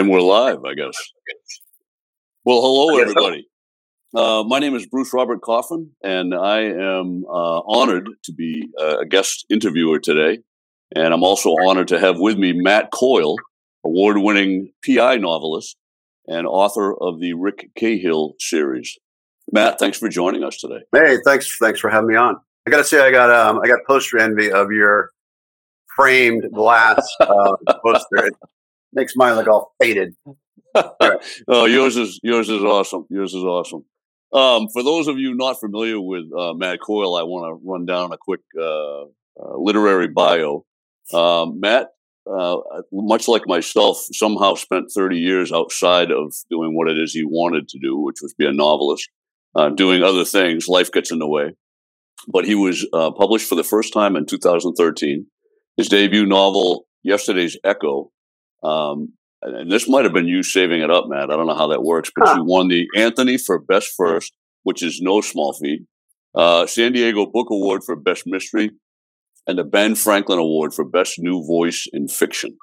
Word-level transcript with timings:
And 0.00 0.08
we're 0.08 0.22
live, 0.22 0.64
I 0.64 0.72
guess. 0.72 0.96
Well, 2.46 2.62
hello, 2.62 2.98
everybody. 2.98 3.46
Uh, 4.16 4.42
my 4.46 4.58
name 4.58 4.74
is 4.74 4.86
Bruce 4.86 5.12
Robert 5.12 5.42
Coffin, 5.42 5.90
and 6.02 6.34
I 6.34 6.60
am 6.60 7.26
uh, 7.26 7.60
honored 7.66 8.08
to 8.24 8.32
be 8.32 8.66
a 8.78 9.04
guest 9.04 9.44
interviewer 9.50 9.98
today. 10.00 10.38
And 10.96 11.12
I'm 11.12 11.22
also 11.22 11.54
honored 11.66 11.88
to 11.88 12.00
have 12.00 12.18
with 12.18 12.38
me 12.38 12.54
Matt 12.54 12.92
Coyle, 12.94 13.36
award 13.84 14.16
winning 14.16 14.72
PI 14.86 15.18
novelist 15.18 15.76
and 16.26 16.46
author 16.46 16.94
of 16.98 17.20
the 17.20 17.34
Rick 17.34 17.68
Cahill 17.76 18.36
series. 18.40 18.96
Matt, 19.52 19.78
thanks 19.78 19.98
for 19.98 20.08
joining 20.08 20.44
us 20.44 20.56
today. 20.56 20.80
Hey, 20.94 21.18
thanks, 21.26 21.58
thanks 21.60 21.78
for 21.78 21.90
having 21.90 22.08
me 22.08 22.16
on. 22.16 22.36
I 22.66 22.70
got 22.70 22.78
to 22.78 22.84
say, 22.84 23.06
I 23.06 23.10
got 23.10 23.28
um, 23.30 23.60
I 23.62 23.66
got 23.66 23.80
poster 23.86 24.16
envy 24.16 24.50
of 24.50 24.72
your 24.72 25.10
framed 25.94 26.44
glass 26.54 27.06
uh, 27.20 27.52
poster. 27.84 28.30
Makes 28.92 29.14
mine 29.16 29.36
look 29.36 29.48
all 29.48 29.74
faded. 29.80 30.14
oh, 31.48 31.66
yours 31.66 31.96
is 31.96 32.20
yours 32.22 32.48
is 32.48 32.62
awesome. 32.62 33.06
Yours 33.10 33.34
is 33.34 33.42
awesome. 33.42 33.84
Um, 34.32 34.68
for 34.72 34.82
those 34.82 35.08
of 35.08 35.18
you 35.18 35.34
not 35.34 35.58
familiar 35.58 36.00
with 36.00 36.24
uh, 36.36 36.54
Matt 36.54 36.80
Coyle, 36.80 37.16
I 37.16 37.22
want 37.22 37.50
to 37.50 37.68
run 37.68 37.84
down 37.84 38.12
a 38.12 38.18
quick 38.18 38.40
uh, 38.58 39.02
uh, 39.02 39.56
literary 39.56 40.08
bio. 40.08 40.64
Um, 41.12 41.58
Matt, 41.58 41.88
uh, 42.30 42.58
much 42.92 43.26
like 43.26 43.42
myself, 43.46 44.04
somehow 44.12 44.54
spent 44.54 44.92
30 44.94 45.18
years 45.18 45.52
outside 45.52 46.12
of 46.12 46.32
doing 46.48 46.76
what 46.76 46.88
it 46.88 46.96
is 46.96 47.12
he 47.12 47.24
wanted 47.24 47.68
to 47.68 47.78
do, 47.80 47.98
which 47.98 48.18
was 48.22 48.34
be 48.34 48.46
a 48.46 48.52
novelist, 48.52 49.08
uh, 49.56 49.70
doing 49.70 50.02
other 50.04 50.24
things. 50.24 50.68
Life 50.68 50.92
gets 50.92 51.10
in 51.10 51.18
the 51.18 51.28
way. 51.28 51.54
But 52.28 52.44
he 52.44 52.54
was 52.54 52.86
uh, 52.92 53.10
published 53.12 53.48
for 53.48 53.54
the 53.54 53.64
first 53.64 53.92
time 53.92 54.14
in 54.14 54.26
2013. 54.26 55.26
His 55.76 55.88
debut 55.88 56.26
novel, 56.26 56.86
Yesterday's 57.02 57.56
Echo, 57.64 58.12
um, 58.62 59.12
and 59.42 59.70
this 59.70 59.88
might 59.88 60.04
have 60.04 60.12
been 60.12 60.28
you 60.28 60.42
saving 60.42 60.82
it 60.82 60.90
up, 60.90 61.06
Matt. 61.08 61.30
I 61.30 61.36
don't 61.36 61.46
know 61.46 61.56
how 61.56 61.68
that 61.68 61.82
works, 61.82 62.10
but 62.14 62.28
huh. 62.28 62.34
you 62.36 62.44
won 62.44 62.68
the 62.68 62.86
Anthony 62.96 63.38
for 63.38 63.58
Best 63.58 63.92
First, 63.96 64.32
which 64.64 64.82
is 64.82 65.00
no 65.00 65.20
small 65.20 65.54
feat, 65.54 65.82
uh, 66.34 66.66
San 66.66 66.92
Diego 66.92 67.26
Book 67.26 67.48
Award 67.50 67.82
for 67.84 67.96
Best 67.96 68.24
Mystery, 68.26 68.70
and 69.46 69.58
the 69.58 69.64
Ben 69.64 69.94
Franklin 69.94 70.38
Award 70.38 70.74
for 70.74 70.84
Best 70.84 71.14
New 71.18 71.44
Voice 71.46 71.86
in 71.92 72.08
Fiction. 72.08 72.56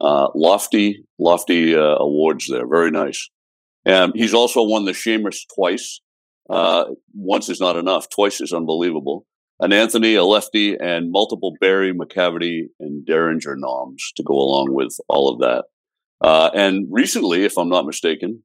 Uh, 0.00 0.28
lofty, 0.34 1.04
lofty 1.18 1.74
uh, 1.74 1.96
awards 1.98 2.48
there. 2.50 2.66
Very 2.66 2.90
nice. 2.90 3.28
And 3.84 4.12
he's 4.14 4.34
also 4.34 4.62
won 4.62 4.86
the 4.86 4.92
Shamus 4.92 5.40
twice. 5.54 6.00
Uh, 6.48 6.84
once 7.14 7.48
is 7.48 7.60
not 7.60 7.76
enough. 7.76 8.08
Twice 8.08 8.40
is 8.40 8.52
unbelievable. 8.52 9.26
An 9.60 9.72
Anthony, 9.72 10.14
a 10.16 10.24
lefty, 10.24 10.76
and 10.76 11.12
multiple 11.12 11.54
Barry, 11.60 11.92
Macavity, 11.92 12.64
and 12.80 13.06
Derringer 13.06 13.54
noms 13.56 14.12
to 14.16 14.22
go 14.22 14.34
along 14.34 14.74
with 14.74 14.96
all 15.08 15.32
of 15.32 15.40
that. 15.40 15.64
Uh, 16.20 16.50
and 16.54 16.86
recently, 16.90 17.44
if 17.44 17.56
I'm 17.56 17.68
not 17.68 17.86
mistaken, 17.86 18.42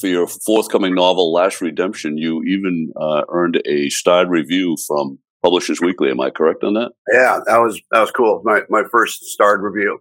for 0.00 0.06
your 0.06 0.26
forthcoming 0.26 0.94
novel, 0.94 1.32
Last 1.32 1.60
Redemption, 1.60 2.16
you 2.18 2.42
even 2.44 2.92
uh, 3.00 3.22
earned 3.28 3.60
a 3.66 3.88
starred 3.90 4.28
review 4.28 4.76
from 4.86 5.18
Publishers 5.42 5.80
Weekly. 5.80 6.10
Am 6.10 6.20
I 6.20 6.30
correct 6.30 6.64
on 6.64 6.74
that? 6.74 6.92
Yeah, 7.12 7.40
that 7.46 7.58
was 7.58 7.80
that 7.90 8.00
was 8.00 8.10
cool. 8.10 8.42
My 8.44 8.62
my 8.68 8.82
first 8.90 9.24
starred 9.24 9.62
review. 9.62 10.00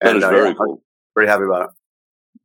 And, 0.00 0.18
is 0.18 0.24
uh, 0.24 0.30
very 0.30 0.48
yeah, 0.48 0.54
cool. 0.54 0.82
Pretty 1.14 1.30
happy 1.30 1.44
about 1.44 1.62
it. 1.62 1.70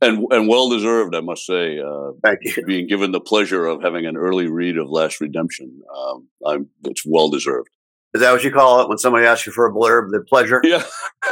And 0.01 0.25
and 0.31 0.47
well 0.47 0.69
deserved, 0.69 1.13
I 1.15 1.21
must 1.21 1.45
say. 1.45 1.79
Uh, 1.79 2.11
Thank 2.23 2.39
you. 2.43 2.65
Being 2.65 2.87
given 2.87 3.11
the 3.11 3.19
pleasure 3.19 3.65
of 3.65 3.83
having 3.83 4.05
an 4.05 4.17
early 4.17 4.47
read 4.47 4.77
of 4.77 4.89
Last 4.89 5.21
Redemption, 5.21 5.81
um, 5.95 6.27
I'm, 6.45 6.69
it's 6.85 7.03
well 7.05 7.29
deserved. 7.29 7.69
Is 8.13 8.21
that 8.21 8.31
what 8.31 8.43
you 8.43 8.51
call 8.51 8.81
it 8.81 8.89
when 8.89 8.97
somebody 8.97 9.25
asks 9.25 9.45
you 9.45 9.53
for 9.53 9.67
a 9.67 9.71
blurb? 9.71 10.09
The 10.09 10.21
pleasure. 10.21 10.59
Yeah, 10.63 10.83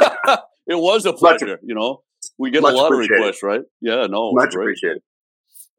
it 0.66 0.78
was 0.78 1.04
a 1.04 1.12
pleasure. 1.12 1.58
You 1.62 1.74
know, 1.74 2.02
we 2.38 2.50
get 2.50 2.62
a 2.62 2.68
lot 2.68 2.92
of 2.92 2.98
requests, 2.98 3.42
right? 3.42 3.62
Yeah, 3.80 4.06
no, 4.06 4.32
much 4.32 4.54
appreciated. 4.54 5.02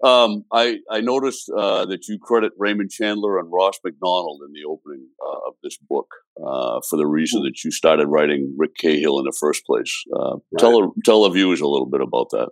Um, 0.03 0.45
I 0.51 0.79
I 0.89 1.01
noticed 1.01 1.49
uh, 1.55 1.85
that 1.85 2.07
you 2.07 2.17
credit 2.19 2.53
Raymond 2.57 2.89
Chandler 2.89 3.39
and 3.39 3.51
Ross 3.51 3.79
Macdonald 3.83 4.41
in 4.45 4.51
the 4.51 4.67
opening 4.67 5.07
uh, 5.23 5.47
of 5.47 5.53
this 5.63 5.77
book 5.77 6.07
uh, 6.37 6.81
for 6.89 6.97
the 6.97 7.05
reason 7.05 7.43
that 7.43 7.63
you 7.63 7.71
started 7.71 8.07
writing 8.07 8.55
Rick 8.57 8.75
Cahill 8.77 9.19
in 9.19 9.25
the 9.25 9.35
first 9.39 9.65
place. 9.65 10.03
Uh, 10.13 10.35
right. 10.35 10.59
Tell 10.59 10.93
tell 11.05 11.23
the 11.23 11.29
viewers 11.29 11.61
a 11.61 11.67
little 11.67 11.89
bit 11.89 12.01
about 12.01 12.31
that. 12.31 12.49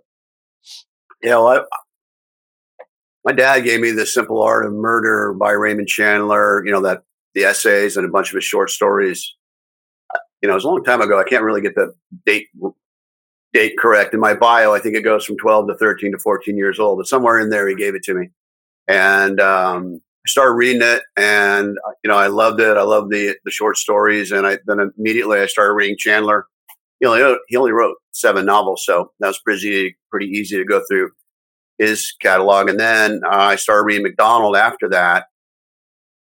Yeah, 1.22 1.36
well, 1.36 1.48
I, 1.48 1.60
my 3.24 3.32
dad 3.32 3.60
gave 3.60 3.80
me 3.80 3.90
the 3.90 4.06
Simple 4.06 4.42
Art 4.42 4.64
of 4.64 4.72
Murder 4.72 5.34
by 5.34 5.52
Raymond 5.52 5.88
Chandler. 5.88 6.64
You 6.64 6.72
know 6.72 6.82
that 6.82 7.02
the 7.34 7.44
essays 7.44 7.96
and 7.96 8.06
a 8.06 8.10
bunch 8.10 8.30
of 8.30 8.36
his 8.36 8.44
short 8.44 8.70
stories. 8.70 9.36
You 10.42 10.48
know, 10.48 10.54
it 10.54 10.56
was 10.56 10.64
a 10.64 10.68
long 10.68 10.84
time 10.84 11.02
ago. 11.02 11.20
I 11.20 11.24
can't 11.24 11.44
really 11.44 11.60
get 11.60 11.74
the 11.74 11.94
date 12.24 12.48
date 13.52 13.74
correct. 13.78 14.14
In 14.14 14.20
my 14.20 14.34
bio, 14.34 14.72
I 14.72 14.78
think 14.78 14.96
it 14.96 15.02
goes 15.02 15.24
from 15.24 15.36
12 15.36 15.68
to 15.68 15.74
13 15.76 16.12
to 16.12 16.18
14 16.18 16.56
years 16.56 16.78
old, 16.78 16.98
but 16.98 17.06
somewhere 17.06 17.38
in 17.38 17.50
there, 17.50 17.68
he 17.68 17.74
gave 17.74 17.94
it 17.94 18.02
to 18.04 18.14
me. 18.14 18.30
And 18.88 19.40
um, 19.40 20.00
I 20.26 20.28
started 20.28 20.54
reading 20.54 20.82
it, 20.82 21.02
and 21.16 21.76
you 22.02 22.10
know, 22.10 22.16
I 22.16 22.28
loved 22.28 22.60
it. 22.60 22.76
I 22.76 22.82
loved 22.82 23.10
the 23.10 23.36
the 23.44 23.50
short 23.50 23.76
stories, 23.76 24.32
and 24.32 24.46
I 24.46 24.58
then 24.66 24.92
immediately 24.98 25.40
I 25.40 25.46
started 25.46 25.74
reading 25.74 25.96
Chandler. 25.98 26.46
You 27.00 27.08
know, 27.08 27.38
he 27.48 27.56
only 27.56 27.72
wrote 27.72 27.96
seven 28.12 28.44
novels, 28.44 28.84
so 28.84 29.12
that 29.20 29.28
was 29.28 29.40
pretty 29.40 29.96
pretty 30.10 30.26
easy 30.26 30.56
to 30.56 30.64
go 30.64 30.82
through 30.88 31.10
his 31.78 32.12
catalog. 32.20 32.68
And 32.68 32.78
then 32.78 33.22
uh, 33.24 33.36
I 33.36 33.56
started 33.56 33.84
reading 33.84 34.02
Macdonald 34.02 34.56
after 34.56 34.88
that. 34.90 35.26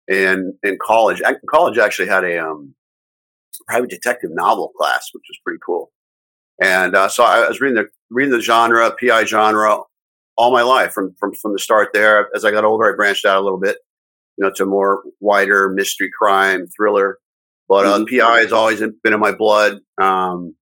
and 0.08 0.54
in 0.64 0.78
college, 0.80 1.22
I, 1.26 1.36
college 1.50 1.80
actually 1.80 2.10
had 2.10 2.24
a 2.24 2.38
um, 2.38 2.76
private 3.68 3.90
detective 3.90 4.30
novel 4.34 4.72
class, 4.78 5.10
which 5.14 5.24
was 5.30 5.40
pretty 5.44 5.60
cool. 5.66 5.92
And 6.62 6.96
uh, 6.96 7.10
so 7.10 7.24
I 7.24 7.48
was 7.48 7.62
reading 7.62 7.76
the 7.76 7.90
reading 8.10 8.32
the 8.32 8.42
genre, 8.42 8.94
PI 9.00 9.26
genre, 9.26 9.80
all 10.38 10.52
my 10.52 10.62
life 10.62 10.92
from 10.92 11.16
from 11.20 11.34
from 11.34 11.54
the 11.54 11.60
start. 11.60 11.90
There, 11.94 12.30
as 12.36 12.46
I 12.46 12.52
got 12.52 12.66
older, 12.66 12.92
I 12.92 12.96
branched 12.96 13.26
out 13.26 13.38
a 13.40 13.44
little 13.44 13.60
bit, 13.60 13.78
you 14.38 14.46
know, 14.46 14.52
to 14.56 14.66
more 14.66 15.04
wider 15.20 15.70
mystery, 15.70 16.10
crime, 16.18 16.68
thriller. 16.76 17.18
But 17.68 17.86
uh, 17.86 18.00
mm-hmm. 18.00 18.18
PI 18.18 18.40
has 18.40 18.52
always 18.54 18.80
been 18.80 19.14
in 19.14 19.20
my 19.20 19.34
blood. 19.34 19.80
Um, 20.02 20.56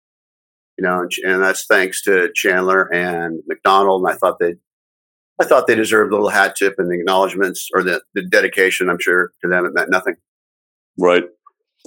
you 0.77 0.83
know, 0.83 1.07
and, 1.23 1.41
that's 1.41 1.65
thanks 1.65 2.01
to 2.03 2.29
Chandler 2.33 2.93
and 2.93 3.39
Macdonald. 3.47 4.03
And 4.03 4.13
I 4.13 4.17
thought 4.17 4.39
they, 4.39 4.55
I 5.39 5.45
thought 5.45 5.67
they 5.67 5.75
deserved 5.75 6.11
a 6.11 6.15
little 6.15 6.29
hat 6.29 6.55
tip 6.57 6.75
and 6.77 6.89
the 6.89 6.99
acknowledgments 6.99 7.69
or 7.73 7.83
the, 7.83 8.01
the 8.13 8.23
dedication. 8.23 8.89
I'm 8.89 8.99
sure 8.99 9.31
to 9.41 9.49
them 9.49 9.65
it 9.65 9.73
meant 9.73 9.89
nothing. 9.89 10.15
Right. 10.97 11.23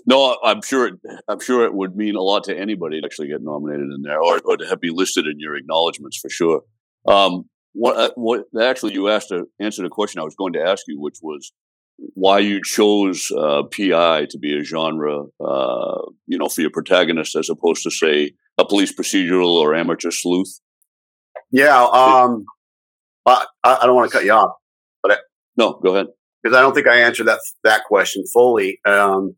No, 0.06 0.38
I'm 0.44 0.62
sure. 0.62 0.88
It, 0.88 0.94
I'm 1.28 1.40
sure 1.40 1.64
it 1.64 1.74
would 1.74 1.96
mean 1.96 2.14
a 2.14 2.22
lot 2.22 2.44
to 2.44 2.56
anybody 2.56 3.00
to 3.00 3.06
actually 3.06 3.28
get 3.28 3.42
nominated 3.42 3.90
in 3.94 4.02
there, 4.02 4.20
or, 4.20 4.40
or 4.44 4.56
to 4.56 4.66
have 4.66 4.80
be 4.80 4.90
listed 4.90 5.26
in 5.26 5.38
your 5.38 5.56
acknowledgments 5.56 6.18
for 6.18 6.30
sure. 6.30 6.62
Um, 7.06 7.44
what, 7.72 7.96
uh, 7.96 8.10
what 8.16 8.44
actually 8.60 8.94
you 8.94 9.08
asked 9.08 9.28
to 9.28 9.46
answer 9.60 9.82
the 9.82 9.88
question 9.88 10.20
I 10.20 10.24
was 10.24 10.36
going 10.36 10.52
to 10.54 10.62
ask 10.62 10.84
you, 10.86 11.00
which 11.00 11.18
was 11.22 11.52
why 12.14 12.38
you 12.38 12.60
chose 12.62 13.30
uh, 13.36 13.64
PI 13.64 14.26
to 14.30 14.38
be 14.38 14.58
a 14.58 14.64
genre, 14.64 15.24
uh, 15.44 16.02
you 16.26 16.38
know, 16.38 16.48
for 16.48 16.60
your 16.60 16.70
protagonist 16.70 17.34
as 17.34 17.50
opposed 17.50 17.82
to 17.82 17.90
say 17.90 18.32
a 18.58 18.64
police 18.64 18.92
procedural 18.92 19.52
or 19.52 19.74
amateur 19.74 20.10
sleuth. 20.10 20.60
Yeah, 21.50 21.82
um, 21.84 22.44
I, 23.24 23.44
I 23.64 23.86
don't 23.86 23.94
want 23.94 24.10
to 24.10 24.16
cut 24.16 24.24
you 24.24 24.32
off, 24.32 24.52
but 25.02 25.12
I, 25.12 25.16
no, 25.56 25.74
go 25.82 25.94
ahead. 25.94 26.06
Because 26.42 26.56
I 26.56 26.60
don't 26.60 26.74
think 26.74 26.86
I 26.86 27.00
answered 27.00 27.26
that 27.26 27.40
that 27.64 27.84
question 27.84 28.24
fully. 28.32 28.80
Um, 28.84 29.34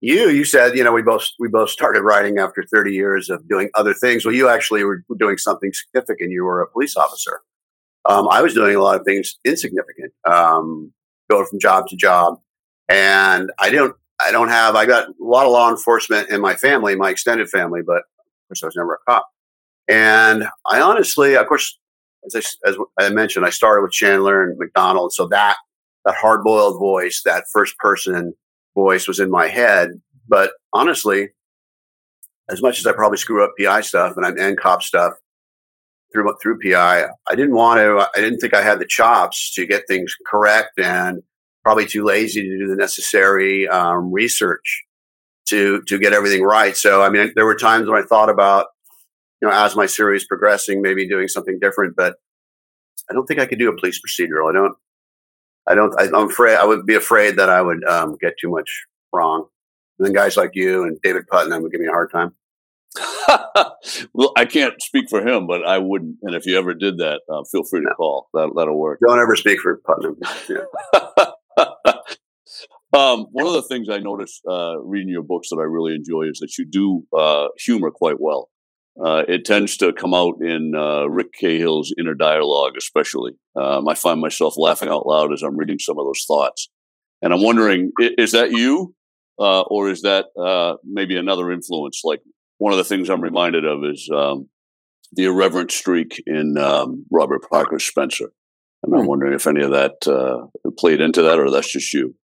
you 0.00 0.28
you 0.28 0.44
said 0.44 0.76
you 0.76 0.84
know 0.84 0.92
we 0.92 1.02
both 1.02 1.26
we 1.38 1.48
both 1.48 1.70
started 1.70 2.02
writing 2.02 2.38
after 2.38 2.64
30 2.72 2.92
years 2.92 3.30
of 3.30 3.48
doing 3.48 3.70
other 3.74 3.94
things. 3.94 4.24
Well 4.24 4.34
you 4.34 4.48
actually 4.48 4.84
were 4.84 5.02
doing 5.18 5.38
something 5.38 5.72
significant. 5.72 6.30
You 6.30 6.44
were 6.44 6.60
a 6.60 6.70
police 6.70 6.96
officer. 6.96 7.40
Um, 8.08 8.28
i 8.30 8.40
was 8.40 8.54
doing 8.54 8.76
a 8.76 8.80
lot 8.80 9.00
of 9.00 9.04
things 9.04 9.36
insignificant 9.44 10.12
um, 10.24 10.92
going 11.28 11.46
from 11.46 11.58
job 11.58 11.88
to 11.88 11.96
job. 11.96 12.38
And 12.88 13.50
i 13.58 13.70
don't 13.70 13.96
i 14.24 14.30
don't 14.30 14.48
have 14.48 14.76
i 14.76 14.86
got 14.86 15.08
a 15.08 15.12
lot 15.18 15.46
of 15.46 15.52
law 15.52 15.70
enforcement 15.70 16.30
in 16.30 16.40
my 16.40 16.54
family 16.54 16.94
my 16.94 17.10
extended 17.10 17.48
family 17.48 17.80
but 17.84 18.02
course 18.48 18.62
i 18.62 18.66
was 18.66 18.76
never 18.76 18.94
a 18.94 19.10
cop 19.10 19.28
and 19.88 20.44
i 20.66 20.80
honestly 20.80 21.34
of 21.34 21.46
course 21.46 21.78
as 22.26 22.34
I, 22.34 22.68
as 22.68 22.76
I 22.98 23.08
mentioned 23.10 23.46
i 23.46 23.50
started 23.50 23.82
with 23.82 23.92
chandler 23.92 24.42
and 24.42 24.58
Macdonald. 24.58 25.12
so 25.12 25.26
that 25.28 25.56
that 26.04 26.14
hard-boiled 26.14 26.78
voice 26.78 27.22
that 27.24 27.44
first 27.52 27.76
person 27.78 28.34
voice 28.76 29.08
was 29.08 29.18
in 29.18 29.30
my 29.30 29.48
head. 29.48 29.90
But 30.28 30.52
honestly, 30.72 31.30
as 32.48 32.62
much 32.62 32.78
as 32.78 32.86
I 32.86 32.92
probably 32.92 33.18
screw 33.18 33.42
up 33.42 33.54
PI 33.58 33.80
stuff 33.80 34.14
and 34.16 34.38
and 34.38 34.56
cop 34.56 34.82
stuff 34.82 35.14
through 36.12 36.32
through 36.40 36.60
PI, 36.60 37.06
I 37.28 37.34
didn't 37.34 37.54
want 37.56 37.78
to. 37.78 38.08
I 38.14 38.20
didn't 38.20 38.38
think 38.38 38.54
I 38.54 38.62
had 38.62 38.78
the 38.78 38.86
chops 38.86 39.52
to 39.54 39.66
get 39.66 39.88
things 39.88 40.14
correct, 40.26 40.78
and 40.78 41.22
probably 41.64 41.86
too 41.86 42.04
lazy 42.04 42.42
to 42.42 42.58
do 42.58 42.68
the 42.68 42.76
necessary 42.76 43.66
um, 43.66 44.12
research 44.12 44.84
to 45.48 45.82
to 45.82 45.98
get 45.98 46.12
everything 46.12 46.42
right. 46.42 46.76
So, 46.76 47.02
I 47.02 47.08
mean, 47.08 47.32
there 47.34 47.46
were 47.46 47.56
times 47.56 47.88
when 47.88 48.00
I 48.00 48.06
thought 48.06 48.30
about, 48.30 48.66
you 49.40 49.48
know, 49.48 49.54
as 49.54 49.76
my 49.76 49.86
series 49.86 50.26
progressing, 50.26 50.82
maybe 50.82 51.08
doing 51.08 51.28
something 51.28 51.58
different, 51.60 51.96
but 51.96 52.16
I 53.10 53.14
don't 53.14 53.26
think 53.26 53.40
I 53.40 53.46
could 53.46 53.58
do 53.58 53.68
a 53.68 53.76
police 53.76 54.00
procedural. 54.00 54.50
I 54.50 54.52
don't. 54.52 54.76
I 55.68 55.74
don't. 55.74 56.00
I, 56.00 56.04
am 56.04 56.30
afraid. 56.30 56.56
I 56.56 56.64
would 56.64 56.86
be 56.86 56.94
afraid 56.94 57.36
that 57.36 57.48
I 57.48 57.60
would 57.60 57.84
um, 57.84 58.16
get 58.20 58.34
too 58.40 58.50
much 58.50 58.84
wrong. 59.12 59.46
And 59.98 60.06
then 60.06 60.12
guys 60.12 60.36
like 60.36 60.50
you 60.54 60.84
and 60.84 61.00
David 61.02 61.26
Putnam 61.28 61.62
would 61.62 61.72
give 61.72 61.80
me 61.80 61.86
a 61.86 61.90
hard 61.90 62.12
time. 62.12 62.34
well, 64.12 64.32
I 64.36 64.44
can't 64.44 64.80
speak 64.80 65.08
for 65.08 65.26
him, 65.26 65.46
but 65.46 65.66
I 65.66 65.78
wouldn't. 65.78 66.16
And 66.22 66.34
if 66.34 66.46
you 66.46 66.58
ever 66.58 66.74
did 66.74 66.98
that, 66.98 67.20
uh, 67.30 67.42
feel 67.44 67.64
free 67.64 67.80
to 67.80 67.94
call. 67.94 68.28
That 68.34 68.52
that'll 68.54 68.78
work. 68.78 69.00
Don't 69.06 69.18
ever 69.18 69.36
speak 69.36 69.60
for 69.60 69.80
Putnam. 69.84 70.18
Yeah. 70.48 71.92
um, 72.92 73.26
one 73.32 73.46
of 73.46 73.52
the 73.52 73.62
things 73.62 73.88
I 73.88 73.98
noticed 73.98 74.42
uh, 74.48 74.78
reading 74.80 75.08
your 75.08 75.22
books 75.22 75.48
that 75.50 75.58
I 75.58 75.64
really 75.64 75.94
enjoy 75.94 76.22
is 76.30 76.38
that 76.40 76.56
you 76.58 76.66
do 76.66 77.04
uh, 77.16 77.48
humor 77.58 77.90
quite 77.90 78.20
well. 78.20 78.50
Uh, 79.02 79.24
it 79.28 79.44
tends 79.44 79.76
to 79.76 79.92
come 79.92 80.14
out 80.14 80.36
in 80.40 80.72
uh, 80.74 81.04
Rick 81.04 81.32
Cahill's 81.38 81.92
inner 81.98 82.14
dialogue, 82.14 82.72
especially. 82.78 83.32
Um, 83.54 83.86
I 83.88 83.94
find 83.94 84.20
myself 84.20 84.54
laughing 84.56 84.88
out 84.88 85.06
loud 85.06 85.32
as 85.32 85.42
I'm 85.42 85.56
reading 85.56 85.78
some 85.78 85.98
of 85.98 86.06
those 86.06 86.24
thoughts, 86.26 86.70
and 87.20 87.34
I'm 87.34 87.42
wondering: 87.42 87.92
is 87.98 88.32
that 88.32 88.52
you, 88.52 88.94
uh, 89.38 89.62
or 89.62 89.90
is 89.90 90.00
that 90.02 90.26
maybe 90.82 91.16
another 91.16 91.52
influence? 91.52 92.00
Like 92.04 92.22
one 92.58 92.72
of 92.72 92.78
the 92.78 92.84
things 92.84 93.10
I'm 93.10 93.20
reminded 93.20 93.66
of 93.66 93.84
is 93.84 94.08
um, 94.14 94.48
the 95.12 95.24
irreverent 95.24 95.70
streak 95.70 96.22
in 96.26 96.56
um, 96.58 97.04
Robert 97.10 97.42
Parker 97.50 97.78
Spenser. 97.78 98.32
And 98.82 98.94
I'm 98.94 99.02
hmm. 99.02 99.08
wondering 99.08 99.34
if 99.34 99.46
any 99.46 99.62
of 99.62 99.72
that 99.72 100.06
uh, 100.06 100.46
played 100.78 101.00
into 101.00 101.22
that, 101.22 101.38
or 101.38 101.50
that's 101.50 101.70
just 101.70 101.92
you. 101.92 102.14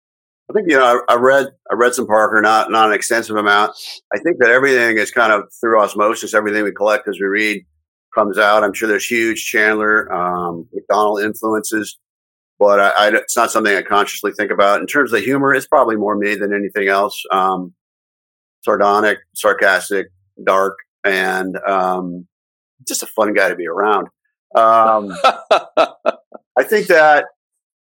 I 0.53 0.55
think 0.55 0.71
you 0.71 0.77
know 0.77 1.03
I, 1.09 1.15
I, 1.15 1.17
read 1.17 1.47
I 1.71 1.75
read 1.75 1.95
some 1.95 2.07
Parker, 2.07 2.41
not 2.43 2.71
not 2.71 2.89
an 2.89 2.95
extensive 2.95 3.37
amount. 3.37 3.73
I 4.15 4.19
think 4.19 4.37
that 4.41 4.51
everything 4.51 4.99
is 4.99 5.11
kind 5.11 5.33
of 5.33 5.45
through 5.61 5.81
osmosis. 5.81 6.35
Everything 6.35 6.65
we 6.65 6.73
collect 6.73 7.09
as 7.09 7.19
we 7.19 7.27
read 7.27 7.65
comes 8.15 8.37
out. 8.37 8.63
I'm 8.63 8.75
sure 8.75 8.87
there's 8.87 9.07
huge 9.07 9.45
Chandler 9.47 10.13
um, 10.13 10.69
Macdonald 10.75 11.23
influences, 11.23 11.99
but 12.59 12.81
I, 12.81 12.89
I, 12.91 13.17
it's 13.17 13.37
not 13.37 13.51
something 13.51 13.75
I 13.75 13.81
consciously 13.81 14.33
think 14.33 14.51
about. 14.51 14.81
In 14.81 14.87
terms 14.87 15.11
of 15.11 15.19
the 15.19 15.25
humor, 15.25 15.55
it's 15.55 15.67
probably 15.67 15.97
more 15.97 16.17
me 16.17 16.35
than 16.35 16.53
anything 16.53 16.89
else. 16.89 17.23
Um, 17.31 17.73
sardonic, 18.63 19.21
sarcastic, 19.35 20.09
dark, 20.45 20.77
and 21.03 21.57
um, 21.67 22.27
just 22.87 23.03
a 23.03 23.07
fun 23.07 23.33
guy 23.33 23.49
to 23.49 23.57
be 23.57 23.67
around. 23.67 24.09
Um, 24.55 25.17
I 26.59 26.63
think 26.65 26.89
that 26.89 27.25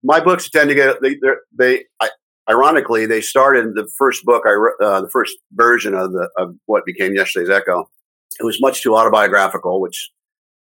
my 0.05 0.21
books 0.21 0.49
tend 0.49 0.69
to 0.69 0.75
get 0.75 1.01
they 1.01 1.17
they 1.57 1.83
I, 1.99 2.09
ironically 2.49 3.05
they 3.05 3.21
started 3.21 3.75
the 3.75 3.87
first 3.97 4.23
book 4.23 4.43
I 4.45 4.51
wrote 4.51 4.75
uh, 4.81 5.01
the 5.01 5.09
first 5.09 5.35
version 5.53 5.93
of 5.93 6.11
the 6.11 6.29
of 6.37 6.55
what 6.65 6.85
became 6.85 7.15
yesterday's 7.15 7.49
Echo. 7.49 7.89
It 8.39 8.43
was 8.43 8.59
much 8.61 8.81
too 8.81 8.95
autobiographical, 8.95 9.79
which 9.79 10.11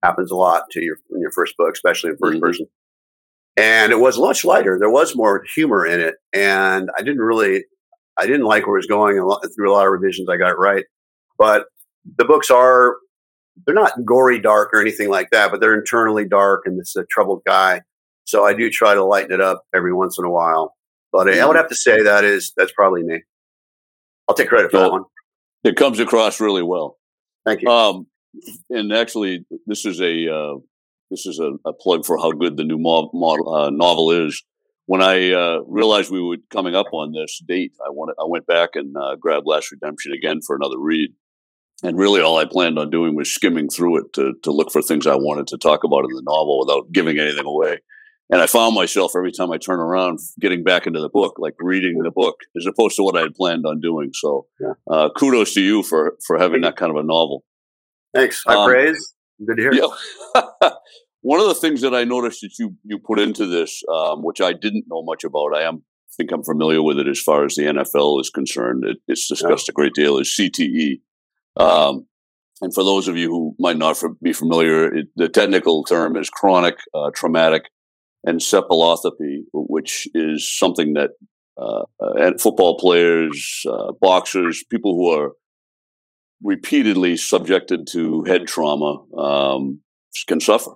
happens 0.03 0.31
a 0.31 0.35
lot 0.35 0.63
to 0.71 0.83
your 0.83 0.97
in 1.11 1.21
your 1.21 1.31
first 1.31 1.55
book, 1.57 1.73
especially 1.73 2.11
in 2.11 2.17
1st 2.17 2.31
mm-hmm. 2.31 2.39
person. 2.39 2.67
And 3.57 3.91
it 3.91 3.99
was 3.99 4.19
much 4.19 4.43
lighter. 4.43 4.77
There 4.77 4.89
was 4.89 5.15
more 5.15 5.43
humor 5.55 5.85
in 5.85 5.99
it, 5.99 6.15
and 6.33 6.89
I 6.97 7.01
didn't 7.01 7.21
really 7.21 7.63
I 8.17 8.25
didn't 8.25 8.45
like 8.45 8.65
where 8.65 8.77
it 8.77 8.79
was 8.79 8.87
going. 8.87 9.15
through 9.55 9.71
a 9.71 9.73
lot 9.73 9.85
of 9.85 9.91
revisions, 9.91 10.29
I 10.29 10.37
got 10.37 10.51
it 10.51 10.57
right. 10.57 10.85
But 11.37 11.65
the 12.17 12.25
books 12.25 12.49
are 12.49 12.97
they're 13.65 13.75
not 13.75 14.05
gory 14.05 14.39
dark 14.39 14.73
or 14.73 14.81
anything 14.81 15.09
like 15.09 15.29
that, 15.31 15.51
but 15.51 15.61
they're 15.61 15.77
internally 15.77 16.27
dark 16.27 16.63
and 16.65 16.79
it's 16.79 16.95
a 16.95 17.05
troubled 17.09 17.41
guy. 17.45 17.81
So 18.25 18.43
I 18.43 18.53
do 18.53 18.69
try 18.69 18.93
to 18.93 19.03
lighten 19.03 19.31
it 19.31 19.41
up 19.41 19.63
every 19.73 19.93
once 19.93 20.17
in 20.17 20.25
a 20.25 20.29
while. 20.29 20.74
But 21.17 21.33
I 21.33 21.45
would 21.45 21.55
have 21.55 21.69
to 21.69 21.75
say 21.75 22.03
that 22.03 22.23
is 22.23 22.53
that's 22.57 22.71
probably 22.73 23.03
me. 23.03 23.21
I'll 24.27 24.35
take 24.35 24.49
credit 24.49 24.71
for 24.71 24.79
that 24.79 24.91
one. 24.91 25.03
It 25.63 25.75
comes 25.75 25.99
across 25.99 26.39
really 26.39 26.63
well. 26.63 26.97
Thank 27.45 27.61
you. 27.61 27.69
Um, 27.69 28.07
and 28.69 28.91
actually, 28.91 29.45
this 29.65 29.85
is 29.85 30.01
a 30.01 30.33
uh, 30.33 30.55
this 31.11 31.25
is 31.25 31.39
a, 31.39 31.51
a, 31.67 31.73
plug 31.73 32.05
for 32.05 32.17
how 32.17 32.31
good 32.31 32.57
the 32.57 32.63
new 32.63 32.77
mo- 32.77 33.11
model, 33.13 33.53
uh, 33.53 33.69
novel 33.69 34.11
is. 34.11 34.43
When 34.87 35.01
I 35.01 35.31
uh, 35.31 35.59
realized 35.67 36.11
we 36.11 36.21
were 36.21 36.37
coming 36.51 36.75
up 36.75 36.87
on 36.91 37.11
this 37.11 37.41
date, 37.47 37.73
I 37.85 37.89
wanted 37.89 38.15
I 38.19 38.25
went 38.27 38.45
back 38.45 38.71
and 38.73 38.95
uh, 38.95 39.15
grabbed 39.15 39.47
Last 39.47 39.71
Redemption 39.71 40.11
again 40.11 40.41
for 40.45 40.55
another 40.55 40.77
read 40.77 41.11
and 41.83 41.97
really 41.97 42.21
all 42.21 42.37
I 42.37 42.45
planned 42.45 42.79
on 42.79 42.89
doing 42.89 43.15
was 43.15 43.33
skimming 43.33 43.69
through 43.69 43.99
it 43.99 44.13
to, 44.13 44.33
to 44.43 44.51
look 44.51 44.71
for 44.71 44.81
things 44.81 45.05
I 45.05 45.15
wanted 45.15 45.47
to 45.47 45.57
talk 45.57 45.83
about 45.83 46.05
in 46.05 46.15
the 46.15 46.23
novel 46.25 46.59
without 46.59 46.91
giving 46.91 47.19
anything 47.19 47.45
away. 47.45 47.79
And 48.31 48.41
I 48.41 48.47
found 48.47 48.73
myself 48.73 49.11
every 49.15 49.31
time 49.31 49.51
I 49.51 49.57
turn 49.57 49.79
around 49.79 50.19
getting 50.39 50.63
back 50.63 50.87
into 50.87 50.99
the 50.99 51.09
book, 51.09 51.35
like 51.37 51.53
reading 51.59 51.99
the 52.03 52.11
book 52.11 52.37
as 52.57 52.65
opposed 52.65 52.95
to 52.95 53.03
what 53.03 53.15
I 53.15 53.21
had 53.21 53.35
planned 53.35 53.65
on 53.67 53.81
doing. 53.81 54.11
So 54.13 54.47
uh, 54.89 55.09
kudos 55.15 55.53
to 55.53 55.61
you 55.61 55.83
for, 55.83 56.17
for 56.25 56.39
having 56.39 56.61
that 56.61 56.75
kind 56.75 56.89
of 56.89 56.97
a 56.97 57.03
novel. 57.03 57.43
Thanks. 58.15 58.41
I 58.47 58.55
um, 58.55 58.67
praise. 58.67 59.13
Good 59.45 59.57
to 59.57 59.61
hear. 59.61 59.73
Yeah. 59.73 60.69
One 61.21 61.39
of 61.39 61.47
the 61.47 61.55
things 61.55 61.81
that 61.81 61.93
I 61.93 62.03
noticed 62.03 62.41
that 62.41 62.51
you, 62.57 62.75
you 62.83 62.97
put 62.97 63.19
into 63.19 63.45
this, 63.45 63.83
um, 63.93 64.23
which 64.23 64.41
I 64.41 64.53
didn't 64.53 64.85
know 64.87 65.03
much 65.03 65.23
about, 65.23 65.55
I 65.55 65.63
am 65.63 65.83
think 66.15 66.31
I'm 66.31 66.43
familiar 66.43 66.81
with 66.81 66.97
it 66.99 67.07
as 67.07 67.21
far 67.21 67.45
as 67.45 67.55
the 67.55 67.63
NFL 67.63 68.21
is 68.21 68.29
concerned. 68.29 68.83
It, 68.85 68.97
it's 69.07 69.27
discussed 69.27 69.67
yeah. 69.67 69.73
a 69.73 69.75
great 69.75 69.93
deal 69.93 70.17
is 70.17 70.35
CTE. 70.39 71.01
Um, 71.57 72.07
and 72.61 72.73
for 72.73 72.83
those 72.83 73.07
of 73.07 73.17
you 73.17 73.29
who 73.29 73.55
might 73.59 73.77
not 73.77 74.01
be 74.21 74.33
familiar, 74.33 74.93
it, 74.93 75.07
the 75.15 75.29
technical 75.29 75.83
term 75.83 76.15
is 76.15 76.29
chronic 76.29 76.77
uh, 76.93 77.11
traumatic 77.13 77.65
encephalopathy, 78.27 79.43
which 79.53 80.07
is 80.13 80.57
something 80.57 80.93
that 80.93 81.11
uh, 81.57 81.83
uh 81.99 82.31
football 82.39 82.77
players, 82.77 83.63
uh, 83.69 83.93
boxers, 84.01 84.63
people 84.69 84.95
who 84.95 85.09
are 85.11 85.31
repeatedly 86.43 87.17
subjected 87.17 87.87
to 87.91 88.23
head 88.23 88.47
trauma 88.47 88.97
um, 89.17 89.79
can 90.27 90.39
suffer. 90.39 90.71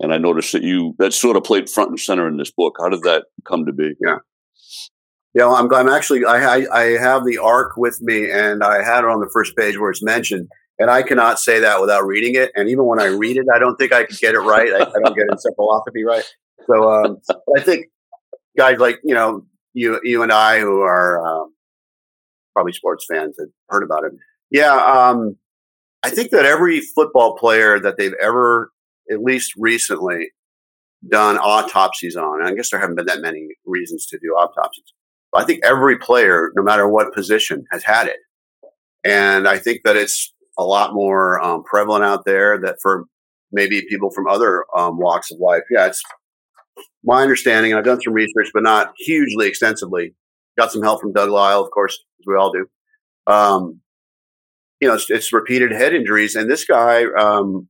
And 0.00 0.12
I 0.12 0.18
noticed 0.18 0.52
that 0.52 0.62
you 0.62 0.94
that 0.98 1.12
sort 1.12 1.36
of 1.36 1.44
played 1.44 1.70
front 1.70 1.90
and 1.90 2.00
center 2.00 2.26
in 2.28 2.36
this 2.36 2.50
book. 2.50 2.76
How 2.80 2.88
did 2.88 3.02
that 3.02 3.26
come 3.46 3.66
to 3.66 3.72
be? 3.72 3.92
Yeah. 4.04 4.16
Yeah, 5.34 5.46
well, 5.46 5.54
I'm, 5.54 5.72
I'm 5.72 5.88
actually 5.88 6.26
I, 6.26 6.56
I, 6.56 6.78
I 6.78 6.84
have 6.98 7.24
the 7.24 7.38
arc 7.38 7.76
with 7.78 7.98
me, 8.02 8.30
and 8.30 8.62
I 8.62 8.82
had 8.82 9.04
it 9.04 9.10
on 9.10 9.20
the 9.20 9.30
first 9.32 9.56
page 9.56 9.78
where 9.78 9.90
it's 9.90 10.02
mentioned, 10.02 10.48
and 10.78 10.90
I 10.90 11.02
cannot 11.02 11.38
say 11.38 11.60
that 11.60 11.80
without 11.80 12.04
reading 12.04 12.34
it. 12.34 12.50
And 12.54 12.68
even 12.68 12.84
when 12.84 13.00
I 13.00 13.06
read 13.06 13.38
it, 13.38 13.46
I 13.54 13.58
don't 13.58 13.76
think 13.76 13.94
I 13.94 14.04
could 14.04 14.18
get 14.18 14.34
it 14.34 14.40
right. 14.40 14.70
I, 14.70 14.80
I 14.80 15.00
don't 15.02 15.16
get 15.16 15.28
encephalopathy 15.30 16.04
right. 16.06 16.24
So 16.66 16.90
um, 17.04 17.18
I 17.56 17.60
think 17.60 17.86
guys 18.56 18.78
like 18.78 19.00
you 19.04 19.14
know 19.14 19.46
you 19.74 20.00
you 20.02 20.22
and 20.22 20.32
I 20.32 20.60
who 20.60 20.80
are 20.80 21.24
um, 21.26 21.54
probably 22.54 22.72
sports 22.72 23.06
fans 23.10 23.36
have 23.38 23.48
heard 23.68 23.82
about 23.82 24.04
it. 24.04 24.12
Yeah, 24.50 24.74
um, 24.74 25.36
I 26.02 26.10
think 26.10 26.30
that 26.30 26.44
every 26.44 26.80
football 26.80 27.36
player 27.36 27.78
that 27.80 27.96
they've 27.96 28.14
ever, 28.20 28.70
at 29.10 29.22
least 29.22 29.52
recently, 29.56 30.30
done 31.08 31.38
autopsies 31.38 32.16
on. 32.16 32.44
I 32.44 32.54
guess 32.54 32.70
there 32.70 32.80
haven't 32.80 32.96
been 32.96 33.06
that 33.06 33.20
many 33.20 33.48
reasons 33.64 34.06
to 34.06 34.18
do 34.18 34.28
autopsies. 34.28 34.92
But 35.32 35.42
I 35.42 35.44
think 35.46 35.64
every 35.64 35.98
player, 35.98 36.50
no 36.54 36.62
matter 36.62 36.88
what 36.88 37.14
position, 37.14 37.64
has 37.72 37.82
had 37.82 38.08
it. 38.08 38.18
And 39.04 39.48
I 39.48 39.58
think 39.58 39.80
that 39.84 39.96
it's 39.96 40.32
a 40.58 40.64
lot 40.64 40.92
more 40.92 41.40
um, 41.42 41.64
prevalent 41.64 42.04
out 42.04 42.24
there 42.24 42.58
that 42.60 42.76
for 42.82 43.06
maybe 43.50 43.82
people 43.88 44.10
from 44.10 44.28
other 44.28 44.64
um, 44.76 44.98
walks 44.98 45.30
of 45.30 45.38
life. 45.38 45.62
Yeah, 45.70 45.86
it's 45.86 46.02
my 47.04 47.22
understanding, 47.22 47.72
and 47.72 47.78
I've 47.78 47.84
done 47.84 48.00
some 48.00 48.12
research, 48.12 48.50
but 48.52 48.62
not 48.62 48.92
hugely 48.98 49.46
extensively. 49.48 50.14
Got 50.58 50.72
some 50.72 50.82
help 50.82 51.00
from 51.00 51.12
Doug 51.12 51.30
Lyle, 51.30 51.62
of 51.62 51.70
course, 51.70 51.98
as 52.20 52.24
we 52.26 52.36
all 52.36 52.52
do. 52.52 52.66
Um, 53.26 53.80
you 54.80 54.88
know, 54.88 54.94
it's, 54.94 55.08
it's, 55.10 55.32
repeated 55.32 55.70
head 55.70 55.94
injuries. 55.94 56.34
And 56.34 56.50
this 56.50 56.64
guy, 56.64 57.04
um, 57.16 57.68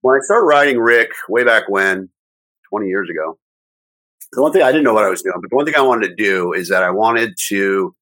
when 0.00 0.16
I 0.16 0.20
started 0.22 0.46
writing 0.46 0.78
Rick 0.78 1.10
way 1.28 1.44
back 1.44 1.68
when, 1.68 2.08
20 2.70 2.86
years 2.86 3.08
ago, 3.10 3.38
the 4.32 4.40
one 4.40 4.52
thing 4.52 4.62
I 4.62 4.72
didn't 4.72 4.84
know 4.84 4.94
what 4.94 5.04
I 5.04 5.10
was 5.10 5.22
doing, 5.22 5.36
but 5.40 5.50
the 5.50 5.56
one 5.56 5.66
thing 5.66 5.74
I 5.76 5.82
wanted 5.82 6.08
to 6.08 6.14
do 6.14 6.54
is 6.54 6.70
that 6.70 6.82
I 6.82 6.90
wanted 6.90 7.34
to 7.48 7.94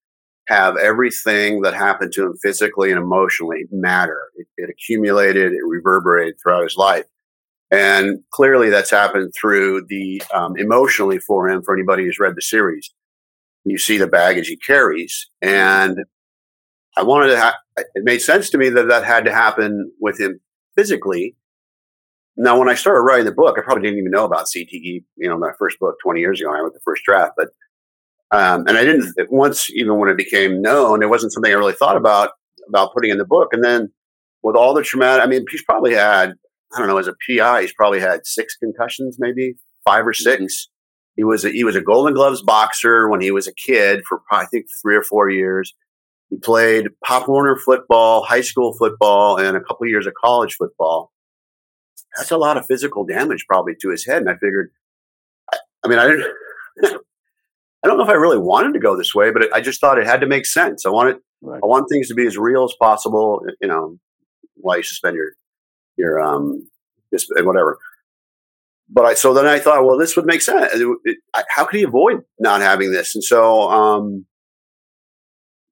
have 0.47 0.77
everything 0.77 1.61
that 1.61 1.73
happened 1.73 2.13
to 2.13 2.25
him 2.25 2.35
physically 2.41 2.89
and 2.89 2.99
emotionally 2.99 3.65
matter. 3.71 4.29
It, 4.35 4.47
it 4.57 4.69
accumulated, 4.69 5.51
it 5.51 5.65
reverberated 5.67 6.35
throughout 6.41 6.63
his 6.63 6.77
life. 6.77 7.05
And 7.71 8.19
clearly 8.31 8.69
that's 8.69 8.91
happened 8.91 9.33
through 9.39 9.85
the 9.87 10.21
um, 10.33 10.57
emotionally 10.57 11.19
for 11.19 11.49
him, 11.49 11.61
for 11.63 11.73
anybody 11.73 12.03
who's 12.03 12.19
read 12.19 12.35
the 12.35 12.41
series. 12.41 12.93
You 13.63 13.77
see 13.77 13.97
the 13.97 14.07
baggage 14.07 14.47
he 14.47 14.57
carries. 14.57 15.29
And 15.41 15.99
I 16.97 17.03
wanted 17.03 17.27
to, 17.27 17.39
ha- 17.39 17.57
it 17.77 18.03
made 18.03 18.19
sense 18.19 18.49
to 18.49 18.57
me 18.57 18.69
that 18.69 18.87
that 18.89 19.05
had 19.05 19.23
to 19.25 19.31
happen 19.31 19.91
with 20.01 20.19
him 20.19 20.41
physically 20.75 21.35
now, 22.37 22.57
when 22.57 22.69
I 22.69 22.75
started 22.75 23.01
writing 23.01 23.25
the 23.25 23.31
book, 23.31 23.57
I 23.57 23.61
probably 23.61 23.83
didn't 23.83 23.99
even 23.99 24.11
know 24.11 24.25
about 24.25 24.45
CTE. 24.45 25.03
You 25.17 25.29
know, 25.29 25.37
my 25.37 25.51
first 25.59 25.79
book 25.79 25.95
20 26.03 26.19
years 26.19 26.39
ago, 26.39 26.51
I 26.51 26.59
wrote 26.59 26.73
the 26.73 26.79
first 26.83 27.03
draft, 27.03 27.33
but 27.37 27.49
um, 28.31 28.65
and 28.67 28.77
I 28.77 28.85
didn't 28.85 29.13
once 29.29 29.69
even 29.71 29.99
when 29.99 30.09
it 30.09 30.17
became 30.17 30.61
known, 30.61 31.03
it 31.03 31.09
wasn't 31.09 31.33
something 31.33 31.51
I 31.51 31.57
really 31.57 31.73
thought 31.73 31.97
about 31.97 32.31
about 32.69 32.93
putting 32.93 33.11
in 33.11 33.17
the 33.17 33.25
book. 33.25 33.49
And 33.51 33.63
then 33.63 33.91
with 34.41 34.55
all 34.55 34.73
the 34.73 34.81
traumatic, 34.81 35.23
I 35.23 35.27
mean, 35.27 35.45
he's 35.51 35.63
probably 35.63 35.93
had 35.93 36.33
I 36.73 36.79
don't 36.79 36.87
know 36.87 36.97
as 36.97 37.07
a 37.07 37.15
PI, 37.27 37.61
he's 37.61 37.73
probably 37.73 37.99
had 37.99 38.25
six 38.25 38.55
concussions, 38.55 39.17
maybe 39.19 39.55
five 39.85 40.05
or 40.05 40.13
6 40.13 40.41
mm-hmm. 40.41 40.45
He 41.17 41.25
was 41.25 41.43
a, 41.43 41.49
he 41.49 41.65
was 41.65 41.75
a 41.75 41.81
Golden 41.81 42.13
Gloves 42.13 42.41
boxer 42.41 43.09
when 43.09 43.19
he 43.19 43.31
was 43.31 43.45
a 43.45 43.53
kid 43.53 44.01
for 44.07 44.21
I 44.31 44.45
think 44.45 44.65
three 44.81 44.95
or 44.95 45.03
four 45.03 45.29
years. 45.29 45.73
He 46.29 46.37
played 46.37 46.87
Pop 47.05 47.27
Warner 47.27 47.57
football, 47.57 48.23
high 48.23 48.41
school 48.41 48.73
football, 48.73 49.37
and 49.37 49.57
a 49.57 49.59
couple 49.59 49.83
of 49.83 49.89
years 49.89 50.07
of 50.07 50.13
college 50.23 50.55
football 50.55 51.11
that's 52.15 52.31
a 52.31 52.37
lot 52.37 52.57
of 52.57 52.65
physical 52.65 53.05
damage 53.05 53.45
probably 53.47 53.73
to 53.81 53.89
his 53.89 54.05
head. 54.05 54.21
And 54.21 54.29
I 54.29 54.33
figured, 54.33 54.71
I, 55.51 55.57
I 55.83 55.87
mean, 55.87 55.99
I 55.99 56.07
didn't, 56.07 56.25
I 57.83 57.87
don't 57.87 57.97
know 57.97 58.03
if 58.03 58.09
I 58.09 58.13
really 58.13 58.37
wanted 58.37 58.73
to 58.73 58.79
go 58.79 58.95
this 58.95 59.15
way, 59.15 59.31
but 59.31 59.53
I 59.53 59.61
just 59.61 59.81
thought 59.81 59.97
it 59.97 60.05
had 60.05 60.21
to 60.21 60.27
make 60.27 60.45
sense. 60.45 60.85
I 60.85 60.89
wanted, 60.89 61.17
right. 61.41 61.59
I 61.63 61.65
want 61.65 61.87
things 61.89 62.07
to 62.09 62.13
be 62.13 62.27
as 62.27 62.37
real 62.37 62.63
as 62.63 62.73
possible. 62.79 63.41
You 63.59 63.67
know, 63.67 63.97
why 64.55 64.77
you 64.77 64.83
suspend 64.83 65.15
your 65.15 65.31
your 66.01 66.19
um 66.19 66.67
whatever. 67.41 67.77
But 68.89 69.05
I 69.05 69.13
so 69.13 69.33
then 69.33 69.45
I 69.45 69.59
thought, 69.59 69.85
well, 69.85 69.97
this 69.97 70.15
would 70.15 70.25
make 70.25 70.41
sense. 70.41 70.73
It, 70.73 70.87
it, 71.05 71.17
how 71.49 71.65
could 71.65 71.77
he 71.77 71.83
avoid 71.83 72.21
not 72.39 72.61
having 72.61 72.91
this? 72.91 73.15
And 73.15 73.23
so 73.23 73.69
um, 73.69 74.25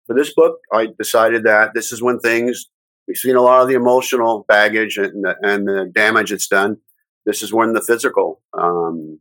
for 0.07 0.15
this 0.15 0.33
book, 0.33 0.59
I 0.73 0.87
decided 0.97 1.43
that 1.43 1.73
this 1.73 1.91
is 1.91 2.01
when 2.01 2.19
things 2.19 2.67
we've 3.07 3.17
seen 3.17 3.35
a 3.35 3.41
lot 3.41 3.61
of 3.61 3.67
the 3.67 3.73
emotional 3.73 4.45
baggage 4.47 4.97
and 4.97 5.25
the, 5.25 5.35
and 5.41 5.67
the 5.67 5.91
damage 5.93 6.31
it's 6.31 6.47
done. 6.47 6.77
This 7.25 7.43
is 7.43 7.51
when 7.51 7.73
the 7.73 7.81
physical 7.81 8.41
um, 8.57 9.19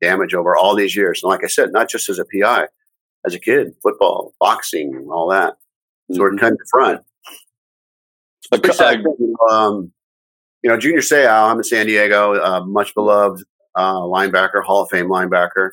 damage 0.00 0.34
over 0.34 0.56
all 0.56 0.76
these 0.76 0.94
years. 0.94 1.20
And 1.22 1.30
like 1.30 1.42
I 1.42 1.48
said, 1.48 1.72
not 1.72 1.90
just 1.90 2.08
as 2.08 2.20
a 2.20 2.24
PI, 2.24 2.68
as 3.26 3.34
a 3.34 3.40
kid, 3.40 3.72
football, 3.82 4.34
boxing, 4.38 5.08
all 5.10 5.28
that. 5.30 5.56
So 6.12 6.20
mm-hmm. 6.20 6.22
we're 6.22 6.36
kind 6.36 6.52
of 6.52 6.68
front. 6.70 7.00
Um, 9.50 9.92
you 10.62 10.70
know, 10.70 10.76
Junior 10.76 11.00
Seau, 11.00 11.50
I'm 11.50 11.58
in 11.58 11.64
San 11.64 11.86
Diego, 11.86 12.34
uh, 12.34 12.64
much 12.64 12.94
beloved 12.94 13.42
uh, 13.74 14.00
linebacker, 14.00 14.62
Hall 14.62 14.82
of 14.82 14.90
Fame 14.90 15.06
linebacker. 15.08 15.70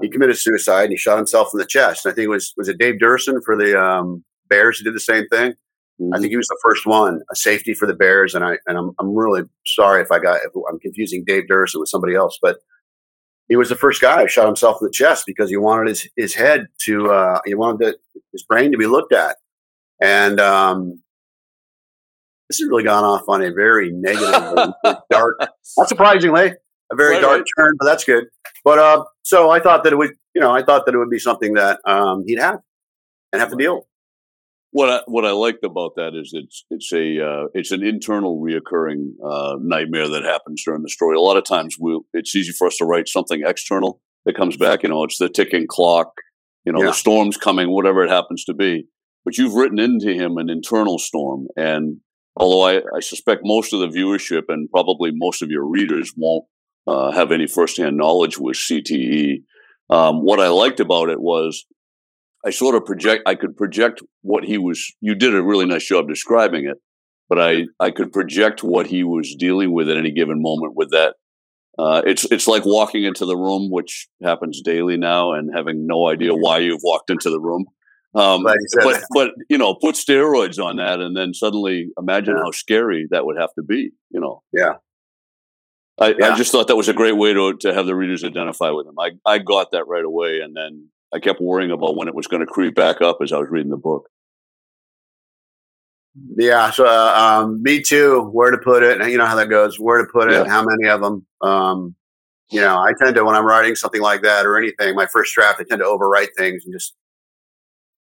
He 0.00 0.08
committed 0.08 0.38
suicide 0.38 0.84
and 0.84 0.92
he 0.92 0.96
shot 0.96 1.18
himself 1.18 1.50
in 1.52 1.58
the 1.58 1.66
chest. 1.66 2.06
I 2.06 2.12
think 2.12 2.24
it 2.24 2.28
was 2.28 2.54
was 2.56 2.68
it 2.68 2.78
Dave 2.78 2.94
Duerson 2.94 3.42
for 3.44 3.56
the 3.56 3.78
um, 3.78 4.24
Bears 4.48 4.78
who 4.78 4.84
did 4.84 4.94
the 4.94 5.00
same 5.00 5.28
thing. 5.28 5.52
Mm-hmm. 6.00 6.14
I 6.14 6.18
think 6.18 6.30
he 6.30 6.36
was 6.38 6.48
the 6.48 6.58
first 6.62 6.86
one, 6.86 7.20
a 7.30 7.36
safety 7.36 7.74
for 7.74 7.86
the 7.86 7.94
Bears, 7.94 8.34
and 8.34 8.42
I 8.42 8.56
and 8.66 8.78
I'm 8.78 8.92
I'm 8.98 9.14
really 9.14 9.42
sorry 9.66 10.00
if 10.00 10.10
I 10.10 10.18
got 10.18 10.36
if 10.36 10.52
I'm 10.68 10.78
confusing 10.78 11.24
Dave 11.26 11.44
Duerson 11.50 11.80
with 11.80 11.90
somebody 11.90 12.14
else, 12.14 12.38
but 12.40 12.58
he 13.48 13.56
was 13.56 13.68
the 13.68 13.76
first 13.76 14.00
guy 14.00 14.22
who 14.22 14.28
shot 14.28 14.46
himself 14.46 14.78
in 14.80 14.86
the 14.86 14.92
chest 14.92 15.24
because 15.26 15.50
he 15.50 15.58
wanted 15.58 15.88
his 15.88 16.08
his 16.16 16.34
head 16.34 16.68
to 16.84 17.10
uh, 17.10 17.40
he 17.44 17.54
wanted 17.54 17.80
the, 17.80 18.20
his 18.32 18.44
brain 18.44 18.72
to 18.72 18.78
be 18.78 18.86
looked 18.86 19.12
at, 19.12 19.36
and 20.00 20.40
um, 20.40 21.01
this 22.52 22.60
has 22.60 22.68
really 22.68 22.84
gone 22.84 23.04
off 23.04 23.22
on 23.28 23.42
a 23.42 23.50
very 23.50 23.90
negative, 23.92 24.74
dark, 25.10 25.38
not 25.78 25.88
surprisingly, 25.88 26.52
a 26.92 26.96
very 26.96 27.14
right, 27.14 27.22
dark 27.22 27.38
right. 27.38 27.44
turn, 27.56 27.74
but 27.78 27.86
that's 27.86 28.04
good. 28.04 28.24
But 28.62 28.78
uh, 28.78 29.04
so 29.22 29.50
I 29.50 29.58
thought 29.58 29.84
that 29.84 29.92
it 29.92 29.96
would, 29.96 30.10
you 30.34 30.40
know, 30.40 30.50
I 30.50 30.62
thought 30.62 30.84
that 30.84 30.94
it 30.94 30.98
would 30.98 31.10
be 31.10 31.18
something 31.18 31.54
that 31.54 31.80
um, 31.86 32.24
he'd 32.26 32.38
have 32.38 32.60
and 33.32 33.40
have 33.40 33.50
to 33.50 33.56
deal. 33.56 33.86
What 34.70 34.88
I, 34.88 35.00
what 35.06 35.24
I 35.24 35.32
liked 35.32 35.64
about 35.64 35.92
that 35.96 36.14
is 36.14 36.30
it's 36.34 36.64
it's 36.70 36.92
a 36.92 37.24
uh, 37.24 37.44
it's 37.54 37.72
an 37.72 37.82
internal 37.82 38.40
reoccurring 38.40 39.12
uh, 39.24 39.56
nightmare 39.60 40.08
that 40.08 40.24
happens 40.24 40.62
during 40.64 40.82
the 40.82 40.88
story. 40.88 41.16
A 41.16 41.20
lot 41.20 41.36
of 41.36 41.44
times, 41.44 41.76
we 41.80 42.00
it's 42.14 42.34
easy 42.36 42.52
for 42.52 42.66
us 42.66 42.76
to 42.78 42.84
write 42.84 43.08
something 43.08 43.42
external 43.44 44.00
that 44.24 44.36
comes 44.36 44.56
back. 44.56 44.82
You 44.82 44.90
know, 44.90 45.04
it's 45.04 45.18
the 45.18 45.28
ticking 45.28 45.66
clock. 45.68 46.12
You 46.64 46.72
know, 46.72 46.80
yeah. 46.80 46.86
the 46.86 46.94
storm's 46.94 47.36
coming, 47.36 47.70
whatever 47.70 48.04
it 48.04 48.10
happens 48.10 48.44
to 48.44 48.54
be. 48.54 48.86
But 49.24 49.38
you've 49.38 49.54
written 49.54 49.78
into 49.78 50.12
him 50.12 50.36
an 50.36 50.50
internal 50.50 50.98
storm, 50.98 51.46
and 51.56 51.98
although 52.36 52.62
I, 52.62 52.82
I 52.96 53.00
suspect 53.00 53.42
most 53.44 53.72
of 53.72 53.80
the 53.80 53.88
viewership 53.88 54.44
and 54.48 54.70
probably 54.70 55.10
most 55.12 55.42
of 55.42 55.50
your 55.50 55.66
readers 55.66 56.12
won't 56.16 56.44
uh, 56.86 57.10
have 57.12 57.32
any 57.32 57.46
firsthand 57.46 57.96
knowledge 57.96 58.38
with 58.38 58.56
CTE. 58.56 59.42
Um, 59.90 60.24
what 60.24 60.40
I 60.40 60.48
liked 60.48 60.80
about 60.80 61.08
it 61.10 61.20
was 61.20 61.64
I 62.44 62.50
sort 62.50 62.74
of 62.74 62.84
project, 62.84 63.22
I 63.26 63.34
could 63.34 63.56
project 63.56 64.02
what 64.22 64.44
he 64.44 64.58
was, 64.58 64.92
you 65.00 65.14
did 65.14 65.34
a 65.34 65.42
really 65.42 65.66
nice 65.66 65.86
job 65.86 66.08
describing 66.08 66.66
it, 66.66 66.78
but 67.28 67.40
I, 67.40 67.66
I 67.78 67.90
could 67.90 68.12
project 68.12 68.62
what 68.62 68.86
he 68.86 69.04
was 69.04 69.34
dealing 69.38 69.72
with 69.72 69.88
at 69.88 69.96
any 69.96 70.10
given 70.10 70.42
moment 70.42 70.74
with 70.74 70.90
that. 70.90 71.14
Uh, 71.78 72.02
it's 72.04 72.24
it's 72.30 72.46
like 72.46 72.66
walking 72.66 73.04
into 73.04 73.24
the 73.24 73.36
room, 73.36 73.70
which 73.70 74.06
happens 74.22 74.60
daily 74.60 74.98
now, 74.98 75.32
and 75.32 75.50
having 75.54 75.86
no 75.86 76.06
idea 76.06 76.34
why 76.34 76.58
you've 76.58 76.82
walked 76.84 77.08
into 77.08 77.30
the 77.30 77.40
room. 77.40 77.64
Um, 78.14 78.42
but 78.42 78.58
but 79.14 79.30
you 79.48 79.56
know, 79.56 79.74
put 79.74 79.94
steroids 79.94 80.62
on 80.62 80.76
that, 80.76 81.00
and 81.00 81.16
then 81.16 81.32
suddenly 81.32 81.88
imagine 81.98 82.36
yeah. 82.36 82.42
how 82.44 82.50
scary 82.50 83.06
that 83.10 83.24
would 83.24 83.38
have 83.38 83.54
to 83.54 83.62
be. 83.62 83.90
You 84.10 84.20
know. 84.20 84.42
Yeah. 84.52 84.74
I, 85.98 86.14
yeah. 86.18 86.30
I, 86.32 86.36
just 86.36 86.52
thought 86.52 86.68
that 86.68 86.76
was 86.76 86.88
a 86.88 86.94
great 86.94 87.16
way 87.16 87.32
to 87.32 87.56
to 87.58 87.72
have 87.72 87.86
the 87.86 87.94
readers 87.94 88.24
identify 88.24 88.70
with 88.70 88.86
him. 88.86 88.98
I 88.98 89.12
I 89.24 89.38
got 89.38 89.70
that 89.72 89.86
right 89.86 90.04
away, 90.04 90.40
and 90.40 90.54
then 90.54 90.88
I 91.14 91.20
kept 91.20 91.40
worrying 91.40 91.70
about 91.70 91.96
when 91.96 92.08
it 92.08 92.14
was 92.14 92.26
going 92.26 92.40
to 92.40 92.46
creep 92.46 92.74
back 92.74 93.00
up 93.00 93.18
as 93.22 93.32
I 93.32 93.38
was 93.38 93.48
reading 93.50 93.70
the 93.70 93.76
book. 93.76 94.08
Yeah, 96.36 96.70
so 96.70 96.86
uh, 96.86 97.14
um, 97.42 97.62
me 97.62 97.80
too. 97.80 98.28
Where 98.32 98.50
to 98.50 98.58
put 98.58 98.82
it? 98.82 99.06
You 99.08 99.16
know 99.16 99.26
how 99.26 99.36
that 99.36 99.48
goes. 99.48 99.80
Where 99.80 100.04
to 100.04 100.10
put 100.12 100.30
it? 100.30 100.34
Yeah. 100.34 100.48
How 100.48 100.62
many 100.62 100.88
of 100.88 101.00
them? 101.00 101.26
Um, 101.40 101.94
you 102.50 102.60
know, 102.60 102.78
I 102.78 102.92
tend 102.98 103.16
to 103.16 103.24
when 103.24 103.34
I'm 103.34 103.46
writing 103.46 103.74
something 103.74 104.02
like 104.02 104.22
that 104.22 104.44
or 104.44 104.58
anything, 104.58 104.94
my 104.94 105.06
first 105.06 105.34
draft, 105.34 105.60
I 105.60 105.64
tend 105.64 105.80
to 105.80 105.86
overwrite 105.86 106.28
things 106.36 106.64
and 106.66 106.74
just 106.74 106.94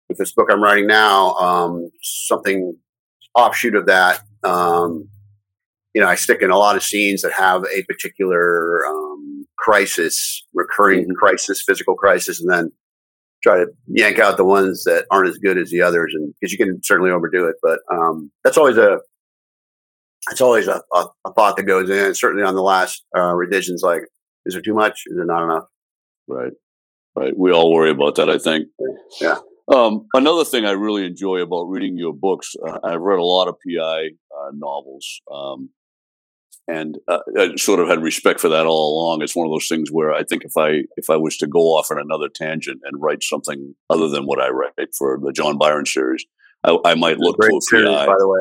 with 0.09 0.17
this 0.17 0.31
book 0.31 0.47
I'm 0.51 0.61
writing 0.61 0.87
now, 0.87 1.33
um, 1.35 1.89
something 2.01 2.77
offshoot 3.35 3.75
of 3.75 3.85
that. 3.87 4.21
Um, 4.43 5.09
you 5.93 6.01
know, 6.01 6.07
I 6.07 6.15
stick 6.15 6.41
in 6.41 6.51
a 6.51 6.57
lot 6.57 6.75
of 6.75 6.83
scenes 6.83 7.21
that 7.21 7.31
have 7.33 7.63
a 7.73 7.83
particular 7.83 8.85
um, 8.85 9.47
crisis, 9.57 10.45
recurring 10.53 11.03
mm-hmm. 11.03 11.13
crisis, 11.13 11.63
physical 11.65 11.95
crisis, 11.95 12.41
and 12.41 12.51
then 12.51 12.71
try 13.43 13.57
to 13.57 13.67
yank 13.87 14.19
out 14.19 14.37
the 14.37 14.45
ones 14.45 14.83
that 14.83 15.05
aren't 15.11 15.29
as 15.29 15.37
good 15.37 15.57
as 15.57 15.69
the 15.69 15.81
others. 15.81 16.13
And 16.15 16.33
because 16.39 16.51
you 16.51 16.57
can 16.57 16.81
certainly 16.83 17.11
overdo 17.11 17.47
it, 17.47 17.55
but 17.61 17.79
um, 17.91 18.31
that's 18.43 18.57
always 18.57 18.77
a 18.77 18.99
it's 20.31 20.41
always 20.41 20.67
a, 20.67 20.81
a, 20.93 21.05
a, 21.25 21.33
thought 21.33 21.55
that 21.55 21.63
goes 21.63 21.87
in. 21.87 22.15
Certainly 22.15 22.43
on 22.43 22.55
the 22.55 22.63
last 22.63 23.05
uh, 23.15 23.33
revisions, 23.35 23.83
like, 23.83 24.01
is 24.47 24.55
there 24.55 24.61
too 24.61 24.73
much? 24.73 25.03
Is 25.05 25.15
there 25.15 25.25
not 25.25 25.43
enough? 25.43 25.65
Right, 26.27 26.51
right. 27.15 27.37
We 27.37 27.51
all 27.51 27.71
worry 27.71 27.91
about 27.91 28.15
that. 28.15 28.29
I 28.29 28.39
think. 28.39 28.67
Yeah. 29.21 29.37
Um, 29.73 30.07
another 30.13 30.45
thing 30.45 30.65
I 30.65 30.71
really 30.71 31.05
enjoy 31.05 31.37
about 31.37 31.63
reading 31.63 31.97
your 31.97 32.13
books, 32.13 32.55
uh, 32.67 32.79
I've 32.83 33.01
read 33.01 33.19
a 33.19 33.23
lot 33.23 33.47
of 33.47 33.55
PI 33.65 34.09
uh, 34.37 34.51
novels, 34.53 35.21
um, 35.33 35.69
and 36.67 36.97
uh, 37.07 37.19
I 37.37 37.55
sort 37.55 37.79
of 37.79 37.87
had 37.87 38.01
respect 38.03 38.39
for 38.39 38.49
that 38.49 38.67
all 38.67 38.93
along. 38.93 39.21
It's 39.21 39.35
one 39.35 39.47
of 39.47 39.51
those 39.51 39.67
things 39.67 39.89
where 39.91 40.13
I 40.13 40.23
think 40.23 40.43
if 40.45 40.55
I 40.57 40.83
if 40.97 41.09
I 41.09 41.17
was 41.17 41.37
to 41.37 41.47
go 41.47 41.59
off 41.59 41.89
on 41.89 41.99
another 41.99 42.29
tangent 42.29 42.81
and 42.83 43.01
write 43.01 43.23
something 43.23 43.75
other 43.89 44.07
than 44.07 44.25
what 44.25 44.39
I 44.39 44.49
write 44.49 44.95
for 44.97 45.19
the 45.21 45.31
John 45.31 45.57
Byron 45.57 45.85
series, 45.85 46.25
I, 46.63 46.77
I 46.85 46.95
might 46.95 47.17
look 47.17 47.37
great 47.37 47.49
to 47.49 47.57
a 47.57 47.61
series, 47.61 47.89
PI. 47.89 48.05
By 48.05 48.15
the 48.17 48.27
way, 48.27 48.39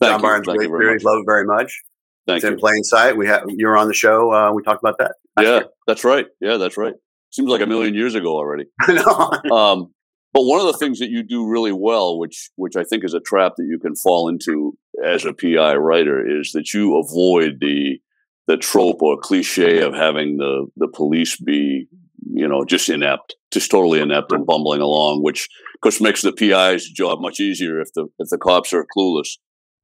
Thank 0.00 0.12
John 0.12 0.22
Byron's 0.22 0.46
great 0.46 0.68
series. 0.68 1.04
Love 1.04 1.18
it 1.20 1.26
very 1.26 1.44
much. 1.44 1.82
Thank 2.26 2.38
it's 2.38 2.44
you. 2.44 2.52
in 2.52 2.58
plain 2.58 2.82
sight. 2.84 3.16
We 3.16 3.26
have 3.26 3.44
you 3.48 3.66
were 3.66 3.76
on 3.76 3.88
the 3.88 3.94
show. 3.94 4.32
Uh, 4.32 4.52
we 4.52 4.62
talked 4.62 4.82
about 4.82 4.98
that. 4.98 5.14
Yeah, 5.38 5.42
year. 5.42 5.64
that's 5.86 6.04
right. 6.04 6.26
Yeah, 6.40 6.58
that's 6.58 6.76
right. 6.76 6.94
Seems 7.30 7.48
like 7.48 7.60
a 7.60 7.66
million 7.66 7.94
years 7.94 8.14
ago 8.14 8.34
already. 8.34 8.66
I 8.80 8.92
know. 8.92 9.56
Um, 9.56 9.94
but 10.32 10.42
one 10.44 10.60
of 10.60 10.66
the 10.66 10.78
things 10.78 11.00
that 11.00 11.10
you 11.10 11.22
do 11.22 11.48
really 11.48 11.72
well, 11.72 12.18
which 12.18 12.50
which 12.56 12.76
I 12.76 12.84
think 12.84 13.04
is 13.04 13.14
a 13.14 13.20
trap 13.20 13.54
that 13.56 13.66
you 13.68 13.78
can 13.78 13.96
fall 13.96 14.28
into 14.28 14.76
as 15.04 15.24
a 15.24 15.32
PI 15.32 15.74
writer, 15.74 16.40
is 16.40 16.52
that 16.52 16.72
you 16.72 16.96
avoid 16.96 17.58
the 17.60 17.98
the 18.46 18.56
trope 18.56 19.02
or 19.02 19.18
cliche 19.18 19.80
of 19.80 19.94
having 19.94 20.36
the 20.36 20.66
the 20.76 20.88
police 20.88 21.36
be 21.36 21.88
you 22.32 22.46
know 22.46 22.64
just 22.64 22.88
inept, 22.88 23.34
just 23.50 23.70
totally 23.70 24.00
inept 24.00 24.32
and 24.32 24.46
bumbling 24.46 24.80
along, 24.80 25.22
which 25.22 25.48
of 25.74 25.80
course 25.80 26.00
makes 26.00 26.22
the 26.22 26.32
PI's 26.32 26.88
job 26.88 27.20
much 27.20 27.40
easier 27.40 27.80
if 27.80 27.92
the 27.94 28.06
if 28.18 28.28
the 28.28 28.38
cops 28.38 28.72
are 28.72 28.86
clueless. 28.96 29.38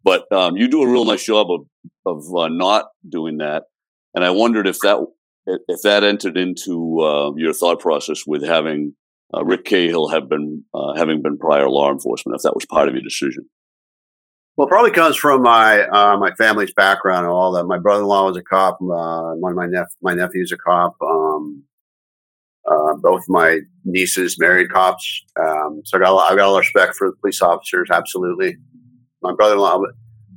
But 0.04 0.30
um, 0.30 0.56
you 0.56 0.68
do 0.68 0.82
a 0.82 0.90
real 0.90 1.04
nice 1.04 1.24
job 1.24 1.48
of 1.50 1.66
of 2.04 2.22
uh, 2.36 2.48
not 2.48 2.86
doing 3.08 3.38
that, 3.38 3.64
and 4.14 4.24
I 4.24 4.30
wondered 4.30 4.68
if 4.68 4.78
that 4.80 5.04
if 5.46 5.82
that 5.82 6.04
entered 6.04 6.36
into 6.36 7.00
uh, 7.00 7.32
your 7.36 7.52
thought 7.52 7.80
process 7.80 8.22
with 8.26 8.44
having 8.44 8.94
uh, 9.34 9.44
Rick 9.44 9.64
Cahill 9.64 10.08
have 10.08 10.28
been 10.28 10.64
uh, 10.74 10.94
having 10.94 11.22
been 11.22 11.38
prior 11.38 11.68
law 11.68 11.90
enforcement, 11.90 12.36
if 12.36 12.42
that 12.42 12.54
was 12.54 12.66
part 12.66 12.88
of 12.88 12.94
your 12.94 13.02
decision. 13.02 13.48
Well, 14.56 14.66
it 14.66 14.70
probably 14.70 14.92
comes 14.92 15.16
from 15.16 15.42
my 15.42 15.82
uh, 15.82 16.16
my 16.16 16.32
family's 16.34 16.72
background 16.72 17.26
and 17.26 17.32
all 17.32 17.52
that. 17.52 17.64
My 17.64 17.78
brother 17.78 18.02
in 18.02 18.08
law 18.08 18.26
was 18.26 18.36
a 18.36 18.42
cop. 18.42 18.78
Uh, 18.80 19.34
one 19.34 19.52
of 19.52 19.56
my 19.56 19.66
nep- 19.66 19.88
my 20.02 20.14
nephews 20.14 20.52
a 20.52 20.56
cop. 20.56 20.96
Um, 21.02 21.64
uh, 22.66 22.94
both 22.94 23.22
my 23.28 23.60
nieces 23.84 24.38
married 24.40 24.70
cops. 24.70 25.24
Um, 25.38 25.82
so 25.84 25.98
I 25.98 26.00
got 26.00 26.16
I 26.16 26.34
got 26.36 26.46
a 26.46 26.50
lot 26.50 26.58
of 26.58 26.60
respect 26.60 26.96
for 26.96 27.12
police 27.20 27.42
officers. 27.42 27.88
Absolutely. 27.92 28.56
My 29.22 29.34
brother 29.34 29.54
in 29.54 29.60
law, 29.60 29.78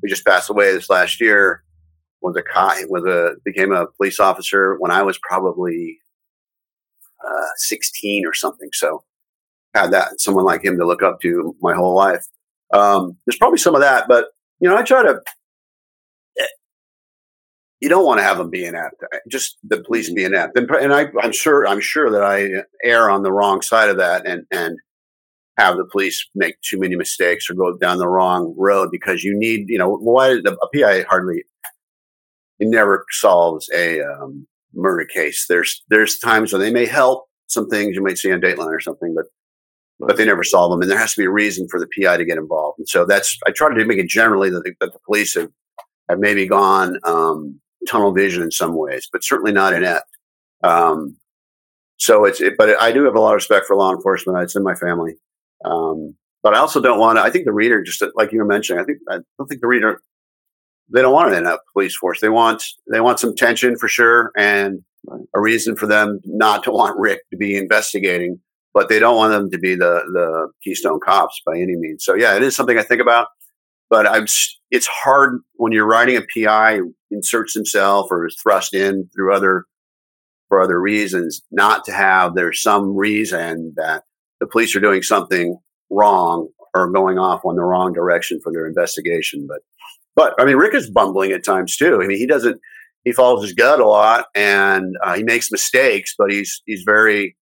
we 0.01 0.09
just 0.09 0.25
passed 0.25 0.49
away 0.49 0.73
this 0.73 0.89
last 0.89 1.21
year, 1.21 1.63
was 2.21 2.35
a 2.35 2.43
cop. 2.43 2.77
Was 2.89 3.05
a 3.05 3.35
became 3.45 3.71
a 3.71 3.87
police 3.97 4.19
officer 4.19 4.75
when 4.79 4.91
I 4.91 5.01
was 5.01 5.17
probably 5.17 5.97
uh, 7.25 7.47
16 7.57 8.25
or 8.25 8.33
something. 8.33 8.69
So 8.73 9.03
had 9.73 9.91
that 9.91 10.19
someone 10.19 10.45
like 10.45 10.63
him 10.63 10.77
to 10.77 10.85
look 10.85 11.03
up 11.03 11.19
to 11.21 11.55
my 11.61 11.75
whole 11.75 11.95
life. 11.95 12.25
Um, 12.73 13.17
there's 13.25 13.37
probably 13.37 13.57
some 13.57 13.75
of 13.75 13.81
that, 13.81 14.07
but 14.07 14.27
you 14.59 14.69
know, 14.69 14.75
I 14.75 14.83
try 14.83 15.03
to. 15.03 15.21
Eh, 16.39 16.45
you 17.79 17.89
don't 17.89 18.05
want 18.05 18.19
to 18.19 18.23
have 18.23 18.37
them 18.37 18.49
be 18.49 18.65
inept. 18.65 18.95
Just 19.29 19.57
the 19.63 19.81
police 19.81 20.11
be 20.11 20.23
inept, 20.23 20.57
and, 20.57 20.69
and 20.71 20.93
I, 20.93 21.07
I'm 21.21 21.31
sure 21.31 21.67
I'm 21.67 21.79
sure 21.79 22.11
that 22.11 22.23
I 22.23 22.49
err 22.83 23.09
on 23.09 23.23
the 23.23 23.31
wrong 23.31 23.61
side 23.61 23.89
of 23.89 23.97
that, 23.97 24.27
and 24.27 24.43
and 24.51 24.77
have 25.57 25.77
the 25.77 25.85
police 25.85 26.25
make 26.35 26.59
too 26.61 26.79
many 26.79 26.95
mistakes 26.95 27.49
or 27.49 27.53
go 27.53 27.77
down 27.77 27.97
the 27.97 28.07
wrong 28.07 28.55
road 28.57 28.89
because 28.91 29.23
you 29.23 29.37
need, 29.37 29.65
you 29.67 29.77
know, 29.77 29.97
why 29.97 30.29
a 30.29 30.77
PI 30.77 31.03
hardly 31.09 31.43
it 32.59 32.67
never 32.67 33.05
solves 33.11 33.69
a 33.75 34.01
um, 34.01 34.47
murder 34.79 35.05
case. 35.05 35.45
There's 35.47 35.83
there's 35.89 36.19
times 36.19 36.51
when 36.51 36.61
they 36.61 36.71
may 36.71 36.85
help 36.85 37.25
some 37.47 37.67
things 37.67 37.95
you 37.95 38.03
might 38.03 38.17
see 38.17 38.31
on 38.31 38.41
Dateline 38.41 38.67
or 38.67 38.79
something, 38.79 39.13
but 39.15 39.25
but 39.99 40.15
they 40.17 40.25
never 40.25 40.43
solve 40.43 40.71
them. 40.71 40.81
And 40.81 40.89
there 40.89 40.97
has 40.97 41.13
to 41.13 41.21
be 41.21 41.25
a 41.25 41.31
reason 41.31 41.67
for 41.69 41.79
the 41.79 41.87
PI 41.87 42.17
to 42.17 42.25
get 42.25 42.37
involved. 42.37 42.79
And 42.79 42.87
so 42.87 43.05
that's 43.05 43.37
I 43.45 43.51
try 43.51 43.73
to 43.73 43.85
make 43.85 43.99
it 43.99 44.07
generally 44.07 44.49
that 44.49 44.63
the, 44.63 44.73
that 44.79 44.93
the 44.93 44.99
police 45.05 45.35
have 45.35 45.49
have 46.09 46.19
maybe 46.19 46.47
gone 46.47 46.97
um, 47.03 47.59
tunnel 47.87 48.13
vision 48.13 48.41
in 48.41 48.51
some 48.51 48.75
ways, 48.75 49.07
but 49.11 49.23
certainly 49.23 49.51
not 49.51 49.73
inept. 49.73 50.07
Um, 50.63 51.17
so 51.97 52.25
it's 52.25 52.41
it, 52.41 52.55
but 52.57 52.81
I 52.81 52.91
do 52.91 53.03
have 53.03 53.15
a 53.15 53.19
lot 53.19 53.31
of 53.31 53.35
respect 53.35 53.65
for 53.65 53.75
law 53.75 53.93
enforcement. 53.93 54.39
It's 54.39 54.55
in 54.55 54.63
my 54.63 54.75
family. 54.75 55.15
Um, 55.65 56.15
but 56.41 56.53
I 56.53 56.59
also 56.59 56.81
don't 56.81 56.99
want 56.99 57.17
to. 57.17 57.21
I 57.21 57.29
think 57.29 57.45
the 57.45 57.51
reader, 57.51 57.83
just 57.83 58.01
like 58.15 58.31
you 58.31 58.39
were 58.39 58.45
mentioning, 58.45 58.81
I 58.81 58.85
think 58.85 58.99
I 59.09 59.17
don't 59.37 59.47
think 59.47 59.61
the 59.61 59.67
reader 59.67 60.01
they 60.91 61.01
don't 61.01 61.13
want 61.13 61.31
an 61.31 61.39
inept 61.39 61.63
police 61.73 61.95
force. 61.95 62.19
They 62.21 62.29
want 62.29 62.63
they 62.91 63.01
want 63.01 63.19
some 63.19 63.35
tension 63.35 63.77
for 63.77 63.87
sure, 63.87 64.31
and 64.37 64.81
a 65.35 65.39
reason 65.39 65.75
for 65.75 65.87
them 65.87 66.19
not 66.25 66.63
to 66.63 66.71
want 66.71 66.99
Rick 66.99 67.21
to 67.31 67.37
be 67.37 67.55
investigating, 67.55 68.39
but 68.73 68.89
they 68.89 68.99
don't 68.99 69.15
want 69.15 69.31
them 69.31 69.49
to 69.51 69.57
be 69.57 69.75
the 69.75 70.03
the 70.13 70.51
Keystone 70.63 70.99
cops 70.99 71.41
by 71.45 71.57
any 71.57 71.75
means. 71.75 72.03
So 72.03 72.15
yeah, 72.15 72.35
it 72.35 72.43
is 72.43 72.55
something 72.55 72.77
I 72.77 72.83
think 72.83 73.01
about. 73.01 73.27
But 73.89 74.07
I'm 74.07 74.25
it's 74.71 74.87
hard 74.87 75.41
when 75.55 75.71
you're 75.71 75.87
writing 75.87 76.17
a 76.17 76.25
PI 76.33 76.81
inserts 77.11 77.53
himself 77.53 78.07
or 78.11 78.27
is 78.27 78.37
thrust 78.41 78.73
in 78.73 79.09
through 79.15 79.33
other 79.33 79.65
for 80.47 80.61
other 80.61 80.81
reasons, 80.81 81.41
not 81.51 81.85
to 81.85 81.91
have 81.93 82.35
there's 82.35 82.61
some 82.61 82.95
reason 82.95 83.73
that 83.77 84.03
the 84.39 84.47
police 84.47 84.75
are 84.75 84.81
doing 84.81 85.03
something 85.03 85.57
wrong 85.89 86.49
or 86.73 86.91
going 86.91 87.17
off 87.17 87.45
on 87.45 87.55
the 87.55 87.63
wrong 87.63 87.93
direction 87.93 88.39
for 88.43 88.51
their 88.51 88.67
investigation. 88.67 89.47
But, 89.47 89.59
but 90.19 90.33
I 90.37 90.43
mean, 90.43 90.57
Rick 90.57 90.75
is 90.75 90.91
bumbling 90.91 91.31
at 91.31 91.45
times 91.45 91.77
too. 91.77 92.01
I 92.01 92.05
mean, 92.05 92.17
he 92.17 92.27
doesn't, 92.27 92.59
he 93.05 93.13
follows 93.13 93.41
his 93.41 93.53
gut 93.53 93.79
a 93.79 93.87
lot 93.87 94.25
and 94.35 94.93
uh, 95.01 95.15
he 95.15 95.23
makes 95.23 95.49
mistakes, 95.49 96.13
but 96.17 96.29
he's, 96.29 96.61
he's 96.65 96.83
very 96.85 97.37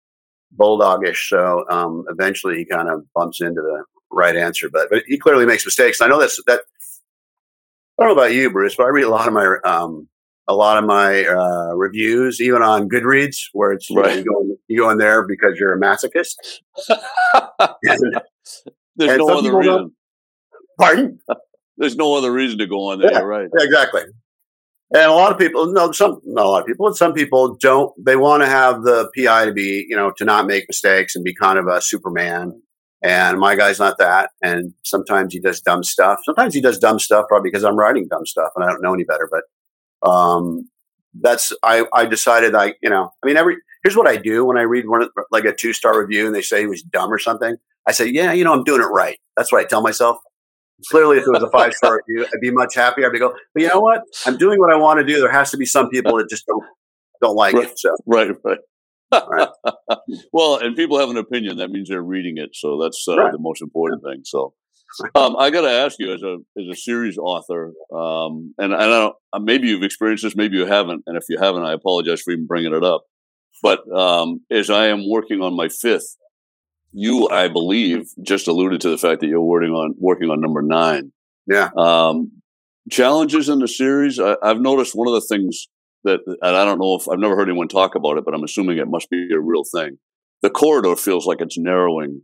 bulldogish. 0.59 1.29
So 1.29 1.63
um, 1.69 2.03
eventually 2.09 2.57
he 2.57 2.65
kind 2.65 2.89
of 2.89 3.05
bumps 3.13 3.39
into 3.39 3.61
the 3.61 3.85
right 4.11 4.35
answer, 4.35 4.69
but, 4.69 4.89
but 4.91 5.03
he 5.07 5.17
clearly 5.17 5.45
makes 5.45 5.65
mistakes. 5.65 6.01
I 6.01 6.07
know 6.07 6.19
that's, 6.19 6.37
that, 6.47 6.63
I 7.97 8.03
don't 8.03 8.13
know 8.13 8.21
about 8.21 8.33
you, 8.33 8.51
Bruce, 8.51 8.75
but 8.75 8.87
I 8.87 8.89
read 8.89 9.05
a 9.05 9.09
lot 9.09 9.29
of 9.29 9.33
my, 9.33 9.55
um, 9.63 10.09
a 10.49 10.53
lot 10.53 10.77
of 10.77 10.83
my 10.83 11.23
uh, 11.23 11.75
reviews, 11.75 12.41
even 12.41 12.61
on 12.61 12.89
Goodreads, 12.89 13.37
where 13.53 13.71
it's 13.71 13.89
right. 13.89 14.17
you, 14.17 14.25
go, 14.25 14.57
you 14.67 14.79
go 14.79 14.89
in 14.89 14.97
there 14.97 15.25
because 15.25 15.57
you're 15.57 15.73
a 15.73 15.79
masochist. 15.79 16.35
and, 16.89 18.19
There's 18.97 19.11
and 19.11 19.19
no 19.19 19.29
other 19.29 19.57
reason. 19.57 19.95
Pardon? 20.77 21.19
There's 21.77 21.95
no 21.95 22.15
other 22.15 22.31
reason 22.31 22.57
to 22.59 22.67
go 22.67 22.91
on 22.91 22.99
there, 22.99 23.11
yeah, 23.11 23.19
right? 23.19 23.49
Exactly. 23.53 24.03
And 24.93 25.03
a 25.03 25.13
lot 25.13 25.31
of 25.31 25.37
people, 25.37 25.71
no, 25.73 25.91
some, 25.91 26.21
not 26.25 26.45
a 26.45 26.49
lot 26.49 26.61
of 26.61 26.67
people, 26.67 26.87
and 26.87 26.95
some 26.95 27.13
people 27.13 27.57
don't. 27.59 27.91
They 28.03 28.15
want 28.15 28.43
to 28.43 28.47
have 28.47 28.83
the 28.83 29.09
PI 29.17 29.45
to 29.45 29.51
be, 29.51 29.85
you 29.89 29.95
know, 29.95 30.11
to 30.17 30.25
not 30.25 30.45
make 30.45 30.65
mistakes 30.69 31.15
and 31.15 31.25
be 31.25 31.33
kind 31.33 31.57
of 31.57 31.67
a 31.67 31.81
Superman. 31.81 32.61
And 33.01 33.39
my 33.39 33.55
guy's 33.55 33.79
not 33.79 33.97
that. 33.97 34.29
And 34.41 34.73
sometimes 34.83 35.33
he 35.33 35.39
does 35.39 35.59
dumb 35.59 35.83
stuff. 35.83 36.19
Sometimes 36.23 36.53
he 36.53 36.61
does 36.61 36.79
dumb 36.79 36.99
stuff, 36.99 37.25
probably 37.27 37.49
because 37.49 37.63
I'm 37.63 37.75
writing 37.75 38.07
dumb 38.09 38.25
stuff 38.25 38.51
and 38.55 38.63
I 38.63 38.69
don't 38.69 38.81
know 38.81 38.93
any 38.93 39.03
better. 39.03 39.29
But 39.29 40.09
um, 40.09 40.69
that's 41.19 41.51
I, 41.63 41.85
I 41.93 42.05
decided 42.05 42.55
I, 42.55 42.75
you 42.81 42.89
know, 42.89 43.11
I 43.23 43.27
mean, 43.27 43.37
every 43.37 43.57
here's 43.83 43.95
what 43.95 44.07
I 44.07 44.17
do 44.17 44.45
when 44.45 44.57
I 44.57 44.63
read 44.63 44.87
one 44.87 45.07
like 45.31 45.45
a 45.45 45.53
two 45.53 45.73
star 45.73 45.99
review 45.99 46.25
and 46.25 46.33
they 46.33 46.41
say 46.41 46.61
he 46.61 46.67
was 46.67 46.81
dumb 46.81 47.11
or 47.11 47.19
something. 47.19 47.57
I 47.87 47.91
say, 47.91 48.07
yeah, 48.07 48.33
you 48.33 48.43
know, 48.43 48.53
I'm 48.53 48.63
doing 48.63 48.81
it 48.81 48.85
right. 48.85 49.19
That's 49.37 49.51
what 49.51 49.61
I 49.61 49.65
tell 49.65 49.81
myself. 49.81 50.17
Clearly, 50.89 51.17
if 51.17 51.23
it 51.23 51.31
was 51.31 51.43
a 51.43 51.49
five 51.49 51.73
star 51.73 52.01
review, 52.05 52.25
I'd 52.25 52.41
be 52.41 52.51
much 52.51 52.75
happier. 52.75 53.07
I'd 53.07 53.13
be 53.13 53.19
go, 53.19 53.33
but 53.53 53.63
you 53.63 53.69
know 53.69 53.79
what? 53.79 54.01
I'm 54.25 54.37
doing 54.37 54.59
what 54.59 54.73
I 54.73 54.77
want 54.77 54.99
to 54.99 55.05
do. 55.05 55.19
There 55.19 55.31
has 55.31 55.51
to 55.51 55.57
be 55.57 55.65
some 55.65 55.89
people 55.89 56.17
that 56.17 56.29
just 56.29 56.45
don't 56.45 56.63
don't 57.21 57.35
like 57.35 57.53
right, 57.53 57.67
it. 57.67 57.79
So 57.79 57.95
right, 58.05 58.31
right. 58.43 58.57
right. 59.13 59.47
well, 60.33 60.57
and 60.57 60.75
people 60.75 60.99
have 60.99 61.09
an 61.09 61.17
opinion. 61.17 61.57
That 61.57 61.71
means 61.71 61.89
they're 61.89 62.01
reading 62.01 62.37
it. 62.37 62.49
So 62.53 62.79
that's 62.81 63.05
uh, 63.07 63.17
right. 63.17 63.31
the 63.31 63.39
most 63.39 63.61
important 63.61 64.03
thing. 64.03 64.21
So 64.25 64.53
um, 65.15 65.35
I 65.37 65.49
got 65.49 65.61
to 65.61 65.71
ask 65.71 65.97
you, 65.99 66.13
as 66.13 66.21
a 66.23 66.37
as 66.57 66.67
a 66.69 66.75
series 66.75 67.17
author, 67.17 67.73
um, 67.93 68.53
and, 68.57 68.73
and 68.73 68.75
I 68.75 68.85
don't, 68.85 69.15
uh, 69.33 69.39
maybe 69.39 69.67
you've 69.67 69.83
experienced 69.83 70.23
this, 70.23 70.35
maybe 70.35 70.57
you 70.57 70.65
haven't, 70.65 71.03
and 71.07 71.17
if 71.17 71.23
you 71.29 71.37
haven't, 71.39 71.63
I 71.63 71.73
apologize 71.73 72.21
for 72.21 72.31
even 72.31 72.47
bringing 72.47 72.73
it 72.73 72.83
up. 72.83 73.03
But 73.63 73.79
um, 73.91 74.41
as 74.51 74.69
I 74.69 74.87
am 74.87 75.09
working 75.09 75.41
on 75.41 75.55
my 75.55 75.69
fifth 75.69 76.17
you, 76.97 77.27
I 77.29 77.49
believe, 77.49 78.09
just 78.23 78.47
alluded 78.47 78.79
to 78.81 78.89
the 78.89 78.97
fact 78.97 79.19
that 79.19 79.27
you're 79.27 79.41
working 79.41 79.71
on 79.71 79.95
working 79.97 80.29
on 80.29 80.39
number 80.39 80.61
nine. 80.61 81.11
Yeah. 81.45 81.69
Um, 81.77 82.31
challenges 82.89 83.49
in 83.49 83.59
the 83.59 83.67
series. 83.67 84.17
I, 84.17 84.37
have 84.41 84.61
noticed 84.61 84.95
one 84.95 85.09
of 85.09 85.13
the 85.13 85.27
things 85.27 85.67
that, 86.05 86.21
and 86.25 86.55
I 86.55 86.63
don't 86.63 86.79
know 86.79 86.95
if 86.95 87.09
I've 87.09 87.19
never 87.19 87.35
heard 87.35 87.49
anyone 87.49 87.67
talk 87.67 87.95
about 87.95 88.17
it, 88.17 88.23
but 88.23 88.33
I'm 88.33 88.45
assuming 88.45 88.77
it 88.77 88.87
must 88.87 89.09
be 89.09 89.27
a 89.33 89.39
real 89.39 89.63
thing. 89.75 89.97
The 90.41 90.49
corridor 90.49 90.95
feels 90.95 91.25
like 91.25 91.41
it's 91.41 91.57
narrowing 91.57 92.21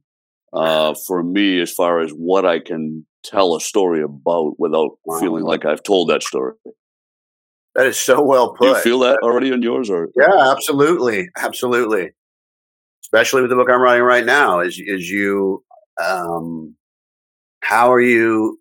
uh, 0.54 0.96
for 1.06 1.22
me 1.22 1.60
as 1.60 1.74
far 1.74 2.00
as 2.00 2.12
what 2.12 2.46
I 2.46 2.60
can 2.60 3.06
tell 3.26 3.58
a 3.58 3.62
story 3.62 4.02
about 4.02 4.54
without 4.58 4.92
wow. 5.04 5.20
feeling 5.20 5.44
like 5.44 5.66
I've 5.66 5.84
told 5.84 6.10
that 6.10 6.24
story. 6.24 6.54
That 7.76 7.88
is 7.88 8.00
so 8.00 8.24
well 8.24 8.54
put. 8.54 8.66
Do 8.66 8.68
you 8.70 8.80
feel 8.80 9.00
that 9.00 9.20
already 9.22 9.52
in 9.52 9.62
yours, 9.62 9.90
or 9.90 10.10
yeah, 10.16 10.52
absolutely, 10.52 11.30
absolutely 11.38 12.12
especially 13.12 13.42
with 13.42 13.50
the 13.50 13.58
book 13.58 13.70
I'm 13.70 13.82
writing 13.82 14.04
right 14.04 14.26
now, 14.26 14.62
is 14.62 14.80
is 14.80 15.10
you 15.10 15.64
um, 16.04 16.76
how 17.62 17.92
are 17.92 18.02
you 18.02 18.60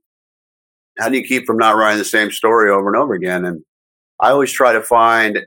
how 0.99 1.09
do 1.09 1.17
you 1.17 1.27
keep 1.27 1.47
from 1.47 1.57
not 1.57 1.77
writing 1.77 1.99
the 1.99 2.05
same 2.05 2.31
story 2.31 2.71
over 2.71 2.89
and 2.89 2.97
over 2.97 3.15
again? 3.15 3.45
And 3.45 3.63
I 4.21 4.31
always 4.31 4.53
try 4.53 4.73
to 4.73 4.83
find 4.83 5.41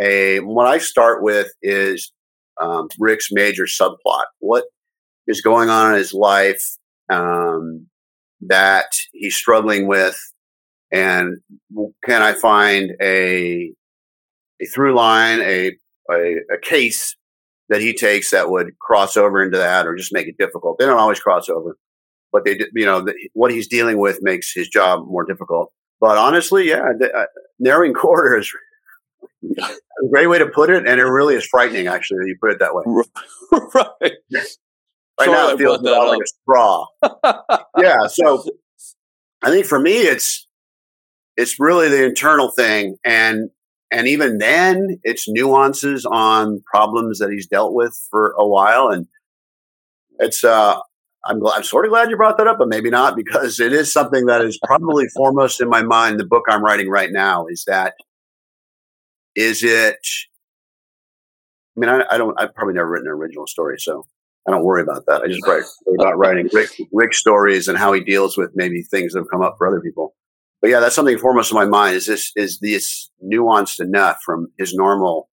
a 0.00 0.40
what 0.40 0.66
I 0.66 0.78
start 0.78 1.22
with 1.22 1.48
is 1.62 2.12
um, 2.60 2.88
Rick's 2.98 3.28
major 3.30 3.64
subplot. 3.64 4.24
What 4.38 4.64
is 5.26 5.40
going 5.40 5.68
on 5.68 5.92
in 5.92 5.98
his 5.98 6.14
life 6.14 6.62
um, 7.10 7.86
that 8.40 8.86
he's 9.12 9.36
struggling 9.36 9.86
with, 9.86 10.18
and 10.90 11.38
can 12.04 12.22
I 12.22 12.32
find 12.32 12.92
a 13.02 13.72
a 14.62 14.66
through 14.66 14.94
line, 14.94 15.40
a 15.40 15.72
a, 16.10 16.36
a 16.52 16.58
case 16.62 17.16
that 17.68 17.80
he 17.80 17.92
takes 17.92 18.30
that 18.30 18.50
would 18.50 18.78
cross 18.78 19.16
over 19.16 19.42
into 19.42 19.58
that 19.58 19.86
or 19.86 19.96
just 19.96 20.12
make 20.12 20.28
it 20.28 20.38
difficult. 20.38 20.78
They 20.78 20.86
don't 20.86 20.98
always 20.98 21.20
cross 21.20 21.48
over, 21.48 21.76
but 22.32 22.44
they, 22.44 22.60
you 22.74 22.86
know, 22.86 23.00
the, 23.00 23.14
what 23.32 23.50
he's 23.50 23.66
dealing 23.66 23.98
with 23.98 24.18
makes 24.22 24.52
his 24.54 24.68
job 24.68 25.06
more 25.06 25.24
difficult. 25.24 25.72
But 26.00 26.18
honestly, 26.18 26.68
yeah, 26.68 26.92
the, 26.98 27.12
uh, 27.12 27.26
narrowing 27.58 27.94
quarter 27.94 28.38
is 28.38 28.50
a 29.58 30.08
great 30.10 30.26
way 30.26 30.38
to 30.38 30.46
put 30.46 30.70
it, 30.70 30.86
and 30.86 31.00
it 31.00 31.04
really 31.04 31.34
is 31.34 31.46
frightening. 31.46 31.86
Actually, 31.86 32.18
that 32.18 32.28
you 32.28 32.36
put 32.40 32.52
it 32.52 32.58
that 32.58 32.74
way. 32.74 32.84
right. 33.74 34.12
Right 35.18 35.24
Sorry 35.24 35.30
now, 35.30 35.48
it 35.48 35.58
feels 35.58 35.80
like 35.80 36.20
a 36.20 36.26
straw. 36.26 36.86
yeah. 37.78 38.06
So, 38.06 38.44
I 39.42 39.50
think 39.50 39.64
for 39.64 39.80
me, 39.80 39.98
it's 39.98 40.46
it's 41.36 41.58
really 41.58 41.88
the 41.88 42.04
internal 42.04 42.50
thing, 42.50 42.96
and 43.04 43.50
and 43.96 44.06
even 44.08 44.36
then, 44.36 44.98
it's 45.04 45.26
nuances 45.26 46.04
on 46.04 46.62
problems 46.70 47.18
that 47.18 47.30
he's 47.30 47.46
dealt 47.46 47.72
with 47.72 47.98
for 48.10 48.34
a 48.38 48.46
while. 48.46 48.88
And 48.88 49.06
it's, 50.18 50.44
uh, 50.44 50.78
I'm, 51.24 51.38
glad, 51.38 51.56
I'm 51.56 51.64
sort 51.64 51.86
of 51.86 51.90
glad 51.90 52.10
you 52.10 52.16
brought 52.18 52.36
that 52.36 52.46
up, 52.46 52.58
but 52.58 52.68
maybe 52.68 52.90
not 52.90 53.16
because 53.16 53.58
it 53.58 53.72
is 53.72 53.90
something 53.90 54.26
that 54.26 54.42
is 54.42 54.60
probably 54.66 55.06
foremost 55.08 55.62
in 55.62 55.70
my 55.70 55.82
mind. 55.82 56.20
The 56.20 56.26
book 56.26 56.44
I'm 56.46 56.62
writing 56.62 56.90
right 56.90 57.10
now 57.10 57.46
is 57.46 57.64
that, 57.66 57.94
is 59.34 59.62
it, 59.62 60.06
I 61.76 61.80
mean, 61.80 61.88
I, 61.88 62.04
I 62.10 62.18
don't, 62.18 62.38
I've 62.38 62.54
probably 62.54 62.74
never 62.74 62.90
written 62.90 63.08
an 63.08 63.14
original 63.14 63.46
story, 63.46 63.78
so 63.78 64.04
I 64.46 64.50
don't 64.50 64.64
worry 64.64 64.82
about 64.82 65.06
that. 65.06 65.22
I 65.22 65.28
just 65.28 65.46
write 65.46 65.64
about 65.98 66.18
writing 66.18 66.50
Rick, 66.52 66.70
Rick 66.92 67.14
stories 67.14 67.66
and 67.66 67.78
how 67.78 67.94
he 67.94 68.02
deals 68.02 68.36
with 68.36 68.50
maybe 68.54 68.82
things 68.82 69.14
that 69.14 69.20
have 69.20 69.30
come 69.30 69.42
up 69.42 69.54
for 69.56 69.66
other 69.66 69.80
people 69.80 70.14
but 70.60 70.70
yeah, 70.70 70.80
that's 70.80 70.94
something 70.94 71.18
foremost 71.18 71.52
in 71.52 71.56
my 71.56 71.66
mind. 71.66 71.96
Is 71.96 72.06
this 72.06 72.32
is 72.34 72.58
this 72.60 73.10
nuanced 73.22 73.80
enough 73.80 74.18
from 74.24 74.48
his 74.58 74.74
normal 74.74 75.28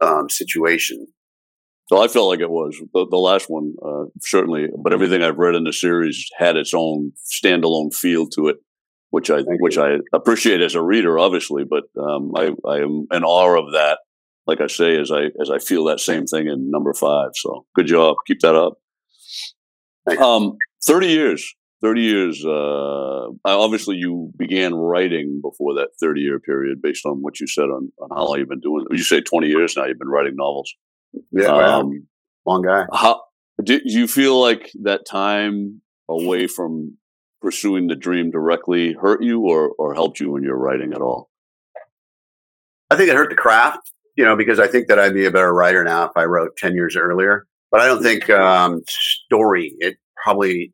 um, 0.00 0.28
situation? 0.28 1.06
So 1.86 2.02
I 2.02 2.08
felt 2.08 2.28
like 2.28 2.40
it 2.40 2.50
was 2.50 2.76
the, 2.92 3.06
the 3.10 3.16
last 3.16 3.46
one 3.48 3.74
uh, 3.84 4.04
certainly, 4.20 4.68
but 4.82 4.92
everything 4.92 5.22
I've 5.22 5.38
read 5.38 5.56
in 5.56 5.64
the 5.64 5.72
series 5.72 6.28
had 6.38 6.56
its 6.56 6.72
own 6.72 7.12
standalone 7.42 7.92
feel 7.92 8.28
to 8.28 8.48
it, 8.48 8.56
which 9.10 9.30
I 9.30 9.42
Thank 9.42 9.60
which 9.60 9.76
you. 9.76 9.82
I 9.82 9.98
appreciate 10.12 10.60
as 10.60 10.74
a 10.74 10.82
reader, 10.82 11.18
obviously. 11.18 11.64
But 11.64 11.84
um, 12.00 12.32
I 12.36 12.50
I 12.68 12.78
am 12.78 13.06
in 13.12 13.24
awe 13.24 13.58
of 13.58 13.72
that. 13.72 13.98
Like 14.46 14.60
I 14.60 14.66
say, 14.66 15.00
as 15.00 15.10
I 15.12 15.26
as 15.40 15.50
I 15.52 15.58
feel 15.58 15.84
that 15.84 16.00
same 16.00 16.26
thing 16.26 16.48
in 16.48 16.70
number 16.70 16.94
five. 16.94 17.30
So 17.34 17.66
good 17.76 17.86
job, 17.86 18.16
keep 18.26 18.40
that 18.40 18.56
up. 18.56 18.74
Um, 20.18 20.56
Thirty 20.82 21.08
years 21.08 21.54
30 21.82 22.02
years 22.02 22.44
uh, 22.44 23.28
obviously 23.44 23.96
you 23.96 24.32
began 24.36 24.74
writing 24.74 25.40
before 25.42 25.74
that 25.74 25.88
30 26.00 26.20
year 26.20 26.38
period 26.38 26.82
based 26.82 27.06
on 27.06 27.22
what 27.22 27.40
you 27.40 27.46
said 27.46 27.64
on, 27.64 27.90
on 28.00 28.08
how 28.10 28.26
long 28.26 28.38
you've 28.38 28.48
been 28.48 28.60
doing 28.60 28.86
it. 28.88 28.96
You 28.96 29.02
say 29.02 29.20
20 29.20 29.48
years 29.48 29.76
now 29.76 29.86
you've 29.86 29.98
been 29.98 30.08
writing 30.08 30.36
novels. 30.36 30.72
Yeah 31.32 31.46
um, 31.46 32.06
long 32.46 32.62
guy. 32.62 32.84
how 32.92 33.22
do 33.62 33.80
you 33.84 34.06
feel 34.06 34.40
like 34.40 34.70
that 34.82 35.06
time 35.06 35.80
away 36.08 36.46
from 36.46 36.96
pursuing 37.42 37.88
the 37.88 37.96
dream 37.96 38.30
directly 38.30 38.92
hurt 38.92 39.22
you 39.22 39.40
or, 39.40 39.70
or 39.78 39.94
helped 39.94 40.20
you 40.20 40.36
in 40.36 40.42
your 40.42 40.56
writing 40.56 40.92
at 40.92 41.00
all? 41.00 41.30
I 42.90 42.96
think 42.96 43.08
it 43.08 43.16
hurt 43.16 43.30
the 43.30 43.36
craft 43.36 43.92
you 44.16 44.24
know 44.24 44.36
because 44.36 44.58
i 44.58 44.66
think 44.66 44.88
that 44.88 44.98
i'd 44.98 45.14
be 45.14 45.24
a 45.24 45.30
better 45.30 45.54
writer 45.54 45.84
now 45.84 46.04
if 46.04 46.10
i 46.16 46.24
wrote 46.24 46.56
10 46.56 46.74
years 46.74 46.96
earlier. 46.96 47.46
But 47.70 47.80
I 47.80 47.86
don't 47.86 48.02
think 48.02 48.28
um, 48.30 48.82
story. 48.88 49.74
It 49.78 49.96
probably, 50.22 50.72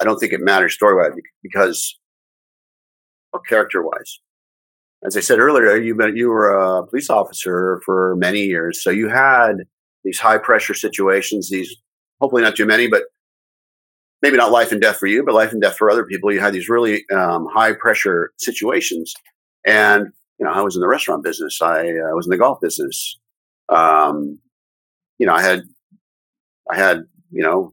I 0.00 0.04
don't 0.04 0.18
think 0.18 0.32
it 0.32 0.40
matters 0.40 0.74
story 0.74 0.96
wise 0.96 1.18
because, 1.42 1.98
or 3.32 3.40
character 3.40 3.82
wise. 3.82 4.20
As 5.04 5.16
I 5.16 5.20
said 5.20 5.38
earlier, 5.38 5.76
you 5.76 5.96
you 6.14 6.28
were 6.28 6.50
a 6.50 6.86
police 6.86 7.10
officer 7.10 7.80
for 7.84 8.16
many 8.16 8.40
years, 8.40 8.82
so 8.82 8.90
you 8.90 9.08
had 9.08 9.56
these 10.04 10.18
high 10.18 10.38
pressure 10.38 10.74
situations. 10.74 11.50
These 11.50 11.74
hopefully 12.20 12.42
not 12.42 12.56
too 12.56 12.66
many, 12.66 12.86
but 12.86 13.04
maybe 14.22 14.36
not 14.36 14.52
life 14.52 14.72
and 14.72 14.80
death 14.80 14.98
for 14.98 15.06
you, 15.06 15.24
but 15.24 15.34
life 15.34 15.52
and 15.52 15.62
death 15.62 15.76
for 15.76 15.90
other 15.90 16.04
people. 16.04 16.32
You 16.32 16.40
had 16.40 16.52
these 16.52 16.68
really 16.68 17.04
um, 17.10 17.46
high 17.52 17.72
pressure 17.72 18.32
situations, 18.38 19.14
and 19.66 20.08
you 20.38 20.44
know 20.44 20.52
I 20.52 20.60
was 20.60 20.76
in 20.76 20.80
the 20.80 20.88
restaurant 20.88 21.24
business. 21.24 21.60
I 21.62 21.80
uh, 21.80 22.14
was 22.14 22.26
in 22.26 22.30
the 22.30 22.38
golf 22.38 22.60
business. 22.60 23.18
Um, 23.70 24.38
you 25.18 25.26
know, 25.26 25.34
I 25.34 25.42
had 25.42 25.62
I 26.70 26.76
had 26.76 27.04
you 27.30 27.42
know 27.42 27.72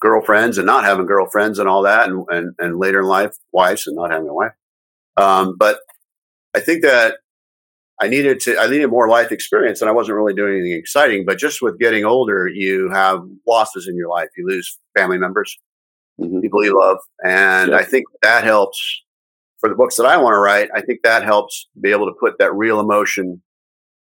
girlfriends 0.00 0.58
and 0.58 0.66
not 0.66 0.84
having 0.84 1.06
girlfriends 1.06 1.58
and 1.58 1.68
all 1.68 1.82
that, 1.82 2.08
and, 2.08 2.24
and 2.30 2.54
and 2.58 2.78
later 2.78 3.00
in 3.00 3.06
life, 3.06 3.36
wives 3.52 3.86
and 3.86 3.96
not 3.96 4.10
having 4.10 4.28
a 4.28 4.34
wife. 4.34 4.52
Um, 5.16 5.56
but 5.56 5.78
I 6.54 6.60
think 6.60 6.82
that 6.82 7.16
I 8.00 8.08
needed 8.08 8.40
to 8.40 8.58
I 8.58 8.68
needed 8.68 8.88
more 8.88 9.08
life 9.08 9.32
experience, 9.32 9.80
and 9.80 9.88
I 9.88 9.92
wasn't 9.92 10.16
really 10.16 10.34
doing 10.34 10.54
anything 10.54 10.78
exciting. 10.78 11.24
But 11.24 11.38
just 11.38 11.62
with 11.62 11.78
getting 11.78 12.04
older, 12.04 12.48
you 12.48 12.90
have 12.90 13.22
losses 13.46 13.88
in 13.88 13.96
your 13.96 14.08
life. 14.08 14.28
You 14.36 14.46
lose 14.46 14.78
family 14.96 15.18
members, 15.18 15.58
mm-hmm. 16.20 16.40
people 16.40 16.64
you 16.64 16.78
love, 16.78 16.98
and 17.24 17.70
yeah. 17.70 17.76
I 17.76 17.84
think 17.84 18.04
that 18.22 18.44
helps 18.44 19.02
for 19.60 19.68
the 19.70 19.74
books 19.74 19.96
that 19.96 20.06
I 20.06 20.18
want 20.18 20.34
to 20.34 20.38
write. 20.38 20.68
I 20.74 20.82
think 20.82 21.00
that 21.02 21.22
helps 21.22 21.68
be 21.80 21.90
able 21.90 22.06
to 22.06 22.14
put 22.20 22.38
that 22.38 22.54
real 22.54 22.80
emotion 22.80 23.42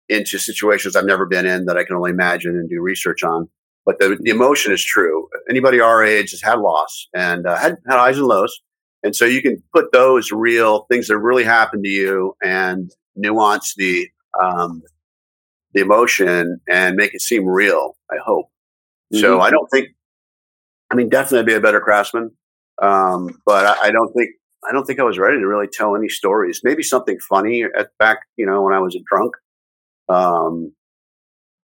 into 0.10 0.38
situations 0.38 0.96
I've 0.96 1.06
never 1.06 1.26
been 1.26 1.46
in 1.46 1.66
that 1.66 1.78
I 1.78 1.84
can 1.84 1.96
only 1.96 2.12
imagine 2.12 2.52
and 2.52 2.70
do 2.70 2.82
research 2.82 3.24
on. 3.24 3.50
But 3.86 4.00
the, 4.00 4.18
the 4.22 4.30
emotion 4.30 4.72
is 4.72 4.84
true. 4.84 5.28
Anybody 5.50 5.80
our 5.80 6.04
age 6.04 6.32
has 6.32 6.42
had 6.42 6.60
loss 6.60 7.08
and 7.14 7.46
uh, 7.46 7.58
had, 7.58 7.78
had 7.88 7.98
highs 7.98 8.18
and 8.18 8.28
lows. 8.28 8.62
And 9.04 9.16
so 9.16 9.26
you 9.26 9.42
can 9.42 9.62
put 9.74 9.92
those 9.92 10.32
real 10.32 10.86
things 10.90 11.08
that 11.08 11.18
really 11.18 11.44
happened 11.44 11.84
to 11.84 11.90
you 11.90 12.36
and 12.42 12.90
nuance 13.16 13.74
the 13.76 14.08
um, 14.42 14.82
the 15.74 15.82
emotion 15.82 16.60
and 16.70 16.96
make 16.96 17.14
it 17.14 17.22
seem 17.22 17.46
real. 17.46 17.98
I 18.10 18.16
hope. 18.24 18.48
Mm-hmm. 19.14 19.22
So 19.22 19.42
I 19.42 19.50
don't 19.50 19.68
think. 19.68 19.90
I 20.90 20.96
mean, 20.96 21.10
definitely 21.10 21.46
be 21.46 21.56
a 21.56 21.62
better 21.62 21.82
craftsman, 21.82 22.32
um, 22.82 23.42
but 23.46 23.66
I, 23.66 23.88
I, 23.88 23.92
don't 23.92 24.14
think 24.14 24.30
I 24.70 24.72
don't 24.72 24.86
think 24.86 25.00
I 25.00 25.04
was 25.04 25.18
ready 25.18 25.40
to 25.40 25.48
really 25.48 25.68
tell 25.68 25.96
any 25.96 26.08
stories. 26.08 26.62
Maybe 26.64 26.84
something 26.84 27.18
funny 27.28 27.64
at 27.64 27.90
back, 27.98 28.20
you 28.38 28.46
know, 28.46 28.62
when 28.62 28.74
I 28.74 28.80
was 28.80 28.96
a 28.96 29.00
drunk. 29.10 29.34
Um, 30.08 30.74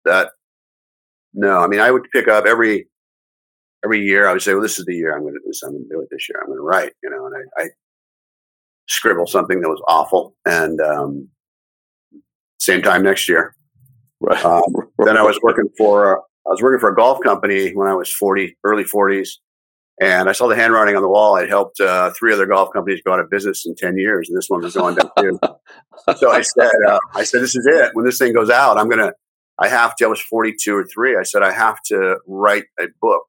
that 0.05 0.33
no, 1.37 1.59
I 1.59 1.69
mean, 1.69 1.81
I 1.81 1.91
would 1.91 2.11
pick 2.13 2.29
up 2.29 2.47
every 2.47 2.89
every 3.85 4.01
year. 4.01 4.27
I 4.27 4.33
would 4.33 4.43
say, 4.43 4.55
well, 4.55 4.63
this 4.63 4.79
is 4.79 4.87
the 4.87 4.95
year 4.95 5.15
I'm 5.15 5.23
going 5.23 5.35
to 5.35 5.39
do 5.39 5.45
this. 5.47 5.63
I'm 5.63 5.73
going 5.73 5.85
to 5.85 5.89
do 5.89 6.01
it 6.01 6.09
this 6.11 6.29
year. 6.29 6.41
I'm 6.41 6.49
going 6.49 6.59
to 6.59 6.63
write, 6.63 6.93
you 7.03 7.11
know, 7.11 7.27
and 7.27 7.35
I, 7.37 7.63
I 7.63 7.67
scribble 8.89 9.27
something 9.27 9.61
that 9.61 9.69
was 9.69 9.83
awful, 9.87 10.35
and 10.47 10.81
um, 10.81 11.29
same 12.59 12.83
time 12.83 13.03
next 13.03 13.29
year. 13.29 13.55
Right. 14.21 14.43
Um, 14.45 14.63
then 15.05 15.19
I 15.19 15.23
was 15.23 15.39
working 15.43 15.69
for 15.77 16.21
I 16.21 16.51
was 16.51 16.63
working 16.63 16.81
for 16.81 16.91
a 16.91 16.97
golf 16.97 17.21
company 17.23 17.73
when 17.75 17.87
I 17.87 17.95
was 17.95 18.11
forty, 18.11 18.57
early 18.65 18.85
forties, 18.85 19.39
and 20.01 20.31
I 20.31 20.33
saw 20.33 20.49
the 20.49 20.57
handwriting 20.57 20.97
on 20.97 21.03
the 21.03 21.09
wall. 21.09 21.37
I'd 21.37 21.51
helped 21.51 21.79
uh, 21.81 22.13
three 22.19 22.33
other 22.33 22.47
golf 22.47 22.73
companies 22.73 23.03
go 23.05 23.13
out 23.13 23.21
of 23.21 23.29
business 23.29 23.67
in 23.67 23.75
ten 23.75 23.99
years, 23.99 24.31
and 24.31 24.39
this 24.39 24.49
one 24.49 24.63
was 24.63 24.75
going 24.75 24.95
down 24.95 25.11
too. 25.19 25.39
so 26.17 26.31
I 26.31 26.41
said, 26.41 26.71
uh, 26.89 26.99
I 27.15 27.25
said, 27.25 27.43
this 27.43 27.55
is 27.55 27.67
it. 27.67 27.91
When 27.93 28.07
this 28.07 28.17
thing 28.17 28.33
goes 28.33 28.49
out, 28.49 28.79
I'm 28.79 28.89
gonna. 28.89 29.13
I 29.59 29.69
have 29.69 29.97
to. 29.97 30.05
I 30.05 30.09
was 30.09 30.21
42 30.21 30.75
or 30.75 30.85
three. 30.85 31.17
I 31.17 31.23
said 31.23 31.43
I 31.43 31.53
have 31.53 31.81
to 31.87 32.19
write 32.27 32.65
a 32.79 32.87
book, 33.01 33.23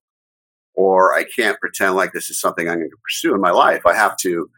or 0.74 1.14
I 1.14 1.24
can't 1.24 1.60
pretend 1.60 1.96
like 1.96 2.12
this 2.12 2.30
is 2.30 2.40
something 2.40 2.68
I'm 2.68 2.80
going 2.80 2.90
to 2.90 2.98
pursue 3.04 3.34
in 3.34 3.42
my 3.42 3.52
life. 3.52 3.86
I 3.86 3.96
have 3.96 4.18
to 4.18 4.50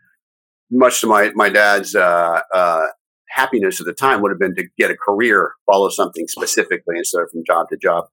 much 0.71 1.01
to 1.01 1.08
my 1.08 1.32
my 1.36 1.49
dad's 1.49 1.95
uh, 1.95 2.41
uh, 2.53 2.88
happiness 3.29 3.79
at 3.79 3.86
the 3.86 3.93
time 3.93 4.21
would 4.21 4.32
have 4.32 4.39
been 4.39 4.55
to 4.55 4.67
get 4.77 4.91
a 4.91 4.97
career, 4.97 5.53
follow 5.65 5.89
something 5.89 6.27
specifically 6.27 6.97
instead 6.97 7.21
of 7.21 7.29
from 7.32 7.43
job 7.45 7.67
to 7.69 7.77
job. 7.77 8.05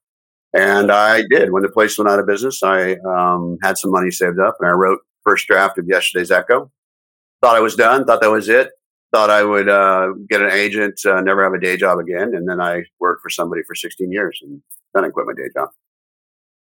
And 0.54 0.90
I 0.90 1.22
did. 1.28 1.52
When 1.52 1.62
the 1.62 1.68
place 1.68 1.98
went 1.98 2.08
out 2.08 2.18
of 2.18 2.26
business, 2.26 2.62
I 2.62 2.96
um, 3.06 3.58
had 3.62 3.76
some 3.76 3.90
money 3.90 4.10
saved 4.10 4.38
up, 4.38 4.56
and 4.60 4.68
I 4.68 4.72
wrote 4.72 5.00
first 5.22 5.46
draft 5.46 5.78
of 5.78 5.86
yesterday's 5.86 6.30
Echo. 6.30 6.70
Thought 7.42 7.56
I 7.56 7.60
was 7.60 7.76
done. 7.76 8.04
Thought 8.04 8.22
that 8.22 8.30
was 8.30 8.48
it. 8.48 8.70
Thought 9.16 9.30
I 9.30 9.44
would 9.44 9.66
uh, 9.66 10.08
get 10.28 10.42
an 10.42 10.50
agent, 10.50 11.00
uh, 11.06 11.22
never 11.22 11.42
have 11.42 11.54
a 11.54 11.58
day 11.58 11.78
job 11.78 11.98
again, 11.98 12.34
and 12.34 12.46
then 12.46 12.60
I 12.60 12.82
worked 13.00 13.22
for 13.22 13.30
somebody 13.30 13.62
for 13.66 13.74
16 13.74 14.12
years, 14.12 14.40
and 14.42 14.60
then 14.92 15.06
I 15.06 15.08
quit 15.08 15.24
my 15.26 15.32
day 15.32 15.48
job. 15.54 15.70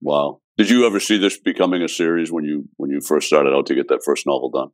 Wow! 0.01 0.41
Did 0.55 0.69
you 0.69 0.85
ever 0.85 0.99
see 0.99 1.17
this 1.17 1.39
becoming 1.39 1.81
a 1.81 1.89
series 1.89 2.31
when 2.31 2.43
you 2.43 2.69
when 2.77 2.91
you 2.91 3.01
first 3.01 3.25
started 3.25 3.55
out 3.55 3.65
to 3.65 3.73
get 3.73 3.87
that 3.87 4.03
first 4.05 4.27
novel 4.27 4.51
done? 4.51 4.67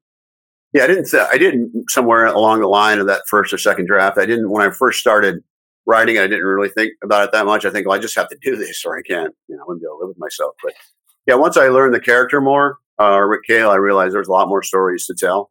Yeah, 0.73 0.84
I 0.84 0.88
didn't. 0.88 1.13
I 1.13 1.38
didn't 1.38 1.86
somewhere 1.88 2.26
along 2.26 2.60
the 2.60 2.67
line 2.67 2.99
of 2.99 3.08
that 3.08 3.21
first 3.30 3.54
or 3.54 3.58
second 3.58 3.88
draft. 3.88 4.17
I 4.17 4.26
didn't 4.26 4.52
when 4.52 4.67
I 4.67 4.69
first 4.69 4.99
started 4.99 5.41
writing. 5.86 6.17
I 6.17 6.28
didn't 6.28 6.43
really 6.43 6.67
think 6.67 6.91
about 7.02 7.23
it 7.23 7.32
that 7.32 7.45
much. 7.45 7.63
I 7.63 7.69
think, 7.69 7.88
well, 7.88 7.95
I 7.95 8.02
just 8.02 8.15
have 8.15 8.28
to 8.28 8.38
do 8.41 8.58
this, 8.58 8.84
or 8.86 8.97
I 8.97 9.04
can't. 9.04 9.34
You 9.47 9.56
know, 9.56 9.62
I 9.62 9.65
wouldn't 9.67 9.82
be 9.84 9.88
able 9.88 9.99
to 9.99 10.02
live 10.02 10.10
with 10.10 10.19
myself. 10.19 10.56
But 10.62 10.73
yeah, 11.28 11.36
once 11.36 11.56
I 11.56 11.69
learned 11.69 11.93
the 11.93 12.02
character 12.02 12.41
more, 12.41 12.80
uh, 12.99 13.21
Rick 13.21 13.43
Cahill, 13.47 13.71
I 13.71 13.78
realized 13.78 14.13
there's 14.13 14.28
a 14.28 14.34
lot 14.34 14.49
more 14.49 14.63
stories 14.63 15.06
to 15.06 15.15
tell. 15.17 15.49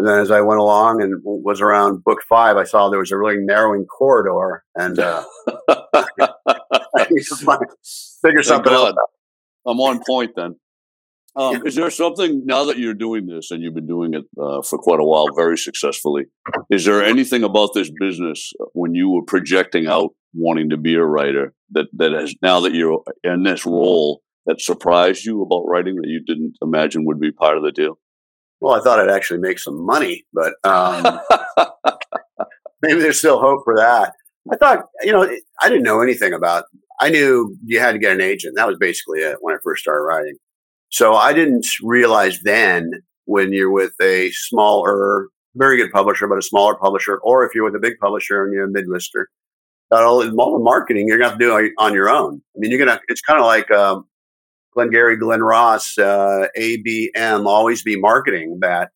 And 0.00 0.08
then 0.08 0.18
as 0.18 0.30
I 0.30 0.40
went 0.40 0.60
along 0.60 1.02
and 1.02 1.20
was 1.22 1.60
around 1.60 2.02
book 2.02 2.22
five, 2.26 2.56
I 2.56 2.64
saw 2.64 2.88
there 2.88 3.00
was 3.00 3.10
a 3.10 3.18
really 3.18 3.36
narrowing 3.36 3.84
corridor, 3.84 4.64
and 4.74 4.98
uh, 4.98 5.22
I 5.68 7.04
figure 8.22 8.42
something 8.42 8.72
out. 8.72 8.94
I'm 9.66 9.78
on 9.78 10.00
point 10.02 10.30
then. 10.36 10.56
Um, 11.36 11.66
is 11.66 11.74
there 11.74 11.90
something 11.90 12.46
now 12.46 12.64
that 12.64 12.78
you're 12.78 12.94
doing 12.94 13.26
this 13.26 13.50
and 13.50 13.62
you've 13.62 13.74
been 13.74 13.86
doing 13.86 14.14
it 14.14 14.24
uh, 14.40 14.62
for 14.62 14.78
quite 14.78 15.00
a 15.00 15.04
while, 15.04 15.26
very 15.36 15.58
successfully? 15.58 16.24
Is 16.70 16.86
there 16.86 17.04
anything 17.04 17.44
about 17.44 17.74
this 17.74 17.90
business 18.00 18.54
uh, 18.58 18.64
when 18.72 18.94
you 18.94 19.10
were 19.10 19.24
projecting 19.26 19.86
out 19.86 20.14
wanting 20.32 20.70
to 20.70 20.78
be 20.78 20.94
a 20.94 21.04
writer 21.04 21.52
that 21.72 21.88
that 21.98 22.12
has 22.12 22.34
now 22.40 22.60
that 22.60 22.72
you're 22.72 23.02
in 23.22 23.42
this 23.42 23.66
role 23.66 24.22
that 24.46 24.62
surprised 24.62 25.26
you 25.26 25.42
about 25.42 25.64
writing 25.66 25.96
that 25.96 26.08
you 26.08 26.24
didn't 26.24 26.54
imagine 26.62 27.04
would 27.04 27.20
be 27.20 27.32
part 27.32 27.58
of 27.58 27.62
the 27.62 27.70
deal? 27.70 27.98
Well, 28.60 28.74
I 28.74 28.82
thought 28.82 29.00
I'd 29.00 29.10
actually 29.10 29.40
make 29.40 29.58
some 29.58 29.84
money, 29.84 30.24
but 30.32 30.54
um, 30.64 31.20
maybe 32.82 33.00
there's 33.00 33.18
still 33.18 33.40
hope 33.40 33.62
for 33.64 33.74
that. 33.76 34.12
I 34.50 34.56
thought, 34.56 34.86
you 35.02 35.12
know, 35.12 35.22
I 35.62 35.68
didn't 35.68 35.84
know 35.84 36.00
anything 36.00 36.32
about. 36.32 36.64
I 37.00 37.08
knew 37.08 37.56
you 37.64 37.80
had 37.80 37.92
to 37.92 37.98
get 37.98 38.12
an 38.12 38.20
agent. 38.20 38.56
That 38.56 38.68
was 38.68 38.76
basically 38.78 39.20
it 39.20 39.38
when 39.40 39.54
I 39.54 39.58
first 39.62 39.82
started 39.82 40.02
writing. 40.02 40.36
So 40.90 41.14
I 41.14 41.32
didn't 41.32 41.66
realize 41.82 42.40
then 42.42 42.90
when 43.24 43.52
you're 43.52 43.70
with 43.70 43.92
a 44.02 44.30
smaller, 44.32 45.28
very 45.54 45.76
good 45.76 45.92
publisher, 45.92 46.26
but 46.26 46.38
a 46.38 46.42
smaller 46.42 46.74
publisher, 46.74 47.18
or 47.18 47.46
if 47.46 47.54
you're 47.54 47.64
with 47.64 47.76
a 47.76 47.80
big 47.80 47.98
publisher 47.98 48.44
and 48.44 48.52
you're 48.52 48.64
a 48.64 48.70
mid-lister, 48.70 49.28
that 49.90 50.02
all, 50.02 50.22
all 50.38 50.58
the 50.58 50.64
marketing 50.64 51.08
you're 51.08 51.16
going 51.16 51.28
to 51.28 51.30
have 51.30 51.38
to 51.38 51.44
do 51.44 51.74
on 51.78 51.94
your 51.94 52.10
own. 52.10 52.42
I 52.56 52.58
mean, 52.58 52.70
you're 52.70 52.84
going 52.84 52.96
to, 52.96 53.00
it's 53.08 53.20
kind 53.20 53.38
of 53.38 53.46
like 53.46 53.70
um, 53.70 54.06
Glengarry, 54.74 55.16
Glen 55.16 55.42
Ross, 55.42 55.98
uh, 55.98 56.46
ABM, 56.56 57.46
always 57.46 57.82
be 57.82 57.96
marketing 57.96 58.58
that 58.60 58.90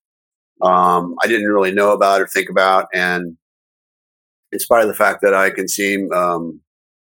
um, 0.60 1.16
I 1.22 1.26
didn't 1.26 1.48
really 1.48 1.72
know 1.72 1.92
about 1.92 2.20
or 2.20 2.28
think 2.28 2.48
about. 2.48 2.87
And 2.94 3.37
in 4.52 4.60
spite 4.60 4.82
of 4.82 4.88
the 4.88 4.94
fact 4.94 5.20
that 5.22 5.34
I 5.34 5.50
can 5.50 5.68
seem 5.68 6.12
um, 6.12 6.60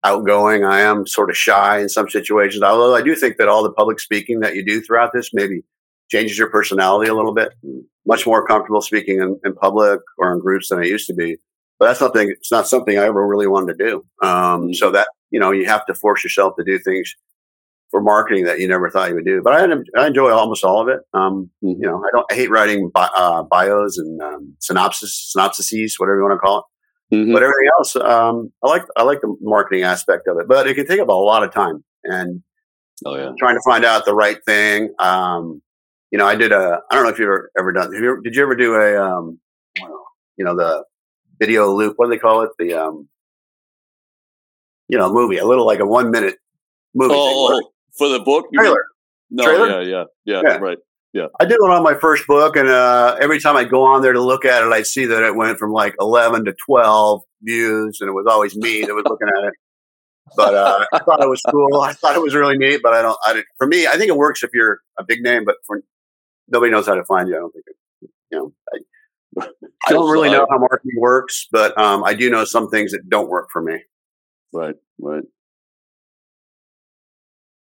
outgoing. 0.04 0.64
I 0.64 0.80
am 0.80 1.06
sort 1.06 1.30
of 1.30 1.36
shy 1.36 1.80
in 1.80 1.88
some 1.88 2.08
situations. 2.08 2.62
Although 2.62 2.94
I 2.94 3.02
do 3.02 3.14
think 3.16 3.38
that 3.38 3.48
all 3.48 3.62
the 3.62 3.72
public 3.72 3.98
speaking 3.98 4.40
that 4.40 4.54
you 4.54 4.64
do 4.64 4.80
throughout 4.80 5.12
this 5.12 5.30
maybe 5.32 5.62
changes 6.10 6.38
your 6.38 6.50
personality 6.50 7.10
a 7.10 7.14
little 7.14 7.34
bit. 7.34 7.52
Much 8.06 8.26
more 8.26 8.46
comfortable 8.46 8.82
speaking 8.82 9.20
in, 9.20 9.40
in 9.44 9.54
public 9.54 10.00
or 10.18 10.32
in 10.32 10.40
groups 10.40 10.68
than 10.68 10.78
I 10.78 10.84
used 10.84 11.06
to 11.08 11.14
be. 11.14 11.38
But 11.78 11.86
that's 11.86 11.98
something. 11.98 12.30
It's 12.30 12.52
not 12.52 12.68
something 12.68 12.98
I 12.98 13.04
ever 13.04 13.26
really 13.26 13.46
wanted 13.46 13.78
to 13.78 13.84
do. 13.84 13.96
Um, 14.22 14.30
mm-hmm. 14.30 14.72
so 14.74 14.90
that 14.90 15.08
you 15.30 15.40
know, 15.40 15.50
you 15.50 15.66
have 15.66 15.84
to 15.86 15.94
force 15.94 16.22
yourself 16.22 16.54
to 16.56 16.64
do 16.64 16.78
things 16.78 17.12
for 17.94 18.00
marketing 18.00 18.42
that 18.42 18.58
you 18.58 18.66
never 18.66 18.90
thought 18.90 19.08
you 19.08 19.14
would 19.14 19.24
do. 19.24 19.40
But 19.40 19.52
I, 19.52 20.00
I 20.02 20.08
enjoy 20.08 20.32
almost 20.32 20.64
all 20.64 20.82
of 20.82 20.88
it. 20.88 20.98
Um, 21.12 21.48
mm-hmm. 21.62 21.80
You 21.80 21.88
know, 21.88 21.98
I 21.98 22.10
don't. 22.12 22.26
I 22.28 22.34
hate 22.34 22.50
writing 22.50 22.90
bi- 22.92 23.08
uh, 23.16 23.44
bios 23.44 23.98
and 23.98 24.20
um, 24.20 24.56
synopsis, 24.58 25.32
synopsises, 25.36 25.92
whatever 25.98 26.16
you 26.16 26.24
want 26.24 26.34
to 26.34 26.38
call 26.44 26.58
it. 26.58 27.14
Mm-hmm. 27.14 27.32
But 27.32 27.44
everything 27.44 27.68
else, 27.78 27.94
um, 27.94 28.52
I 28.64 28.68
like 28.68 28.82
I 28.96 29.04
like 29.04 29.20
the 29.20 29.36
marketing 29.40 29.84
aspect 29.84 30.26
of 30.26 30.38
it, 30.40 30.48
but 30.48 30.66
it 30.66 30.74
can 30.74 30.88
take 30.88 30.98
up 30.98 31.06
a 31.06 31.12
lot 31.12 31.44
of 31.44 31.52
time 31.52 31.84
and 32.02 32.42
oh, 33.06 33.14
yeah. 33.14 33.30
trying 33.38 33.54
to 33.54 33.62
find 33.64 33.84
out 33.84 34.04
the 34.06 34.14
right 34.14 34.38
thing. 34.44 34.92
Um, 34.98 35.62
you 36.10 36.18
know, 36.18 36.26
I 36.26 36.34
did 36.34 36.50
a 36.50 36.80
I 36.90 36.94
don't 36.96 37.04
know 37.04 37.10
if 37.10 37.18
you've 37.20 37.26
ever, 37.26 37.52
ever 37.56 37.72
done. 37.72 37.92
You 37.92 37.98
ever, 37.98 38.20
did 38.24 38.34
you 38.34 38.42
ever 38.42 38.56
do 38.56 38.74
a 38.74 39.00
um, 39.00 39.38
you 40.36 40.44
know 40.44 40.56
the 40.56 40.82
video 41.38 41.72
loop? 41.72 41.94
What 41.94 42.06
do 42.06 42.10
they 42.10 42.18
call 42.18 42.42
it? 42.42 42.50
The 42.58 42.72
um, 42.72 43.08
you 44.88 44.98
know 44.98 45.12
movie, 45.12 45.36
a 45.36 45.46
little 45.46 45.64
like 45.64 45.78
a 45.78 45.86
one 45.86 46.10
minute 46.10 46.38
movie. 46.92 47.14
Oh, 47.16 47.60
for 47.96 48.08
the 48.08 48.20
book 48.20 48.46
trailer. 48.54 48.84
No, 49.30 49.44
trailer? 49.44 49.82
Yeah, 49.82 49.88
yeah, 49.88 50.04
yeah, 50.24 50.42
yeah, 50.44 50.56
right. 50.58 50.78
Yeah. 51.12 51.26
I 51.38 51.44
did 51.44 51.58
one 51.60 51.70
on 51.70 51.84
my 51.84 51.94
first 51.94 52.26
book, 52.26 52.56
and 52.56 52.68
uh, 52.68 53.16
every 53.20 53.40
time 53.40 53.56
I 53.56 53.64
go 53.64 53.84
on 53.84 54.02
there 54.02 54.12
to 54.12 54.20
look 54.20 54.44
at 54.44 54.64
it, 54.64 54.72
I 54.72 54.82
see 54.82 55.06
that 55.06 55.22
it 55.22 55.36
went 55.36 55.58
from 55.58 55.70
like 55.72 55.94
11 56.00 56.46
to 56.46 56.54
12 56.66 57.22
views, 57.42 57.98
and 58.00 58.08
it 58.08 58.12
was 58.12 58.26
always 58.28 58.56
me 58.56 58.82
that 58.82 58.94
was 58.94 59.04
looking 59.04 59.28
at 59.28 59.44
it. 59.44 59.54
but 60.36 60.54
uh, 60.54 60.84
I 60.92 60.98
thought 60.98 61.22
it 61.22 61.28
was 61.28 61.40
cool. 61.48 61.80
I 61.82 61.92
thought 61.92 62.16
it 62.16 62.22
was 62.22 62.34
really 62.34 62.58
neat, 62.58 62.80
but 62.82 62.94
I 62.94 63.02
don't. 63.02 63.16
I 63.26 63.34
didn't, 63.34 63.46
for 63.58 63.66
me, 63.66 63.86
I 63.86 63.92
think 63.92 64.08
it 64.08 64.16
works 64.16 64.42
if 64.42 64.50
you're 64.52 64.80
a 64.98 65.04
big 65.04 65.22
name, 65.22 65.44
but 65.44 65.56
for 65.66 65.82
nobody 66.48 66.72
knows 66.72 66.86
how 66.86 66.94
to 66.94 67.04
find 67.04 67.28
you. 67.28 67.36
I 67.36 67.38
don't 67.38 67.52
think 67.52 67.64
it. 67.68 68.10
You 68.32 68.38
know, 68.38 68.52
I, 69.40 69.48
I 69.86 69.92
don't 69.92 70.10
really 70.10 70.30
know 70.30 70.46
how 70.50 70.58
marketing 70.58 70.98
works, 70.98 71.46
but 71.52 71.78
um, 71.78 72.02
I 72.02 72.14
do 72.14 72.28
know 72.30 72.44
some 72.44 72.68
things 72.70 72.90
that 72.90 73.08
don't 73.08 73.28
work 73.28 73.50
for 73.52 73.62
me. 73.62 73.82
Right, 74.52 74.74
right. 75.00 75.24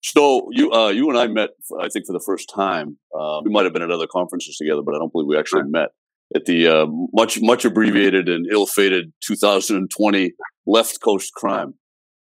So 0.03 0.49
you 0.51 0.73
uh, 0.73 0.89
you 0.89 1.09
and 1.09 1.19
I 1.19 1.29
met, 1.29 1.51
I 1.81 1.89
think, 1.89 2.07
for 2.07 2.13
the 2.13 2.23
first 2.25 2.51
time. 2.53 2.99
Uh, 3.17 3.41
we 3.45 3.51
might 3.51 3.65
have 3.65 3.73
been 3.73 3.83
at 3.83 3.91
other 3.91 4.09
conferences 4.09 4.57
together, 4.57 4.83
but 4.85 4.95
I 4.95 4.99
don't 4.99 5.13
believe 5.13 5.29
we 5.29 5.39
actually 5.39 5.63
met 5.65 5.91
at 6.35 6.45
the 6.45 6.67
uh, 6.67 6.87
much 7.13 7.41
much 7.41 7.65
abbreviated 7.65 8.29
and 8.29 8.47
ill-fated 8.51 9.13
2020 9.25 10.33
Left 10.67 11.01
Coast 11.01 11.33
Crime. 11.35 11.75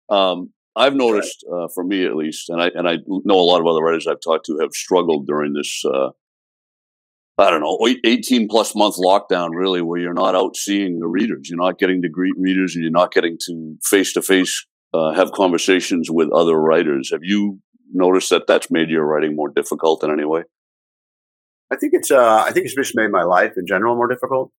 Um, 0.09 0.51
I've 0.75 0.95
noticed, 0.95 1.45
uh, 1.51 1.67
for 1.73 1.83
me 1.83 2.05
at 2.05 2.15
least, 2.15 2.49
and 2.49 2.61
I 2.61 2.69
and 2.75 2.87
I 2.87 2.97
know 3.07 3.39
a 3.39 3.47
lot 3.47 3.61
of 3.61 3.67
other 3.67 3.81
writers 3.81 4.07
I've 4.07 4.21
talked 4.23 4.45
to 4.47 4.57
have 4.59 4.73
struggled 4.73 5.25
during 5.25 5.53
this. 5.53 5.83
Uh, 5.85 6.09
I 7.37 7.49
don't 7.49 7.61
know, 7.61 7.79
18 8.05 8.47
plus 8.47 8.75
month 8.75 8.95
lockdown, 8.97 9.49
really, 9.53 9.81
where 9.81 9.99
you're 9.99 10.13
not 10.13 10.35
out 10.35 10.55
seeing 10.55 10.99
the 10.99 11.07
readers. 11.07 11.49
You're 11.49 11.57
not 11.57 11.79
getting 11.79 12.03
to 12.03 12.09
greet 12.09 12.35
readers 12.37 12.75
and 12.75 12.83
you're 12.83 12.91
not 12.91 13.11
getting 13.11 13.37
to 13.47 13.75
face 13.83 14.13
to 14.13 14.21
face 14.21 14.67
have 14.93 15.31
conversations 15.31 16.09
with 16.09 16.31
other 16.31 16.55
writers. 16.55 17.11
Have 17.11 17.23
you 17.23 17.59
noticed 17.93 18.29
that 18.31 18.47
that's 18.47 18.71
made 18.71 18.89
your 18.89 19.05
writing 19.05 19.35
more 19.35 19.49
difficult 19.49 20.03
in 20.03 20.11
any 20.11 20.25
way? 20.25 20.43
I 21.71 21.75
think 21.75 21.93
it's 21.93 22.11
uh, 22.11 22.43
I 22.45 22.51
think 22.51 22.65
it's 22.65 22.75
just 22.75 22.95
made 22.95 23.11
my 23.11 23.23
life 23.23 23.53
in 23.57 23.65
general 23.65 23.95
more 23.95 24.07
difficult. 24.07 24.51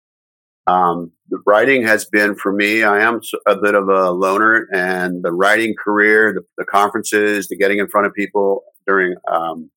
Um, 0.65 1.12
the 1.30 1.39
writing 1.46 1.86
has 1.86 2.06
been 2.06 2.36
for 2.36 2.54
me. 2.54 2.84
I 2.84 3.02
am 3.02 3.19
a 3.46 3.58
bit 3.58 3.76
of 3.76 3.89
a 3.89 4.12
loner, 4.12 4.67
and 4.74 5.24
the 5.24 5.32
writing 5.32 5.76
career, 5.78 6.34
the, 6.34 6.41
the 6.58 6.65
conferences, 6.65 7.48
the 7.48 7.58
getting 7.58 7.80
in 7.80 7.88
front 7.88 8.08
of 8.08 8.13
people 8.13 8.63
during 8.88 9.15
um, 9.32 9.69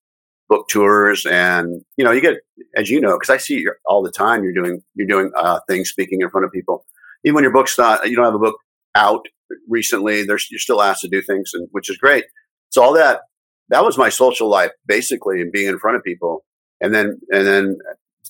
book 0.48 0.68
tours, 0.68 1.26
and 1.26 1.82
you 1.96 2.04
know, 2.04 2.12
you 2.12 2.20
get 2.20 2.36
as 2.76 2.88
you 2.88 3.00
know, 3.00 3.18
because 3.18 3.30
I 3.30 3.36
see 3.36 3.66
all 3.84 4.02
the 4.02 4.12
time. 4.12 4.44
You're 4.44 4.54
doing 4.54 4.82
you're 4.94 5.08
doing 5.08 5.30
uh, 5.36 5.60
things, 5.68 5.88
speaking 5.88 6.20
in 6.22 6.30
front 6.30 6.46
of 6.46 6.52
people. 6.52 6.86
Even 7.24 7.34
when 7.34 7.44
your 7.44 7.52
book's 7.52 7.76
not, 7.76 8.08
you 8.08 8.14
don't 8.14 8.24
have 8.24 8.34
a 8.34 8.38
book 8.38 8.56
out 8.94 9.26
recently. 9.68 10.24
There's 10.24 10.48
you're 10.50 10.58
still 10.58 10.82
asked 10.82 11.02
to 11.02 11.08
do 11.08 11.22
things, 11.22 11.50
and 11.54 11.68
which 11.72 11.90
is 11.90 11.96
great. 11.96 12.24
So 12.70 12.82
all 12.82 12.92
that 12.94 13.20
that 13.68 13.84
was 13.84 13.98
my 13.98 14.08
social 14.08 14.48
life 14.48 14.72
basically, 14.86 15.40
and 15.40 15.52
being 15.52 15.68
in 15.68 15.78
front 15.78 15.96
of 15.96 16.02
people 16.02 16.44
and 16.80 16.94
then 16.94 17.18
and 17.30 17.46
then 17.46 17.78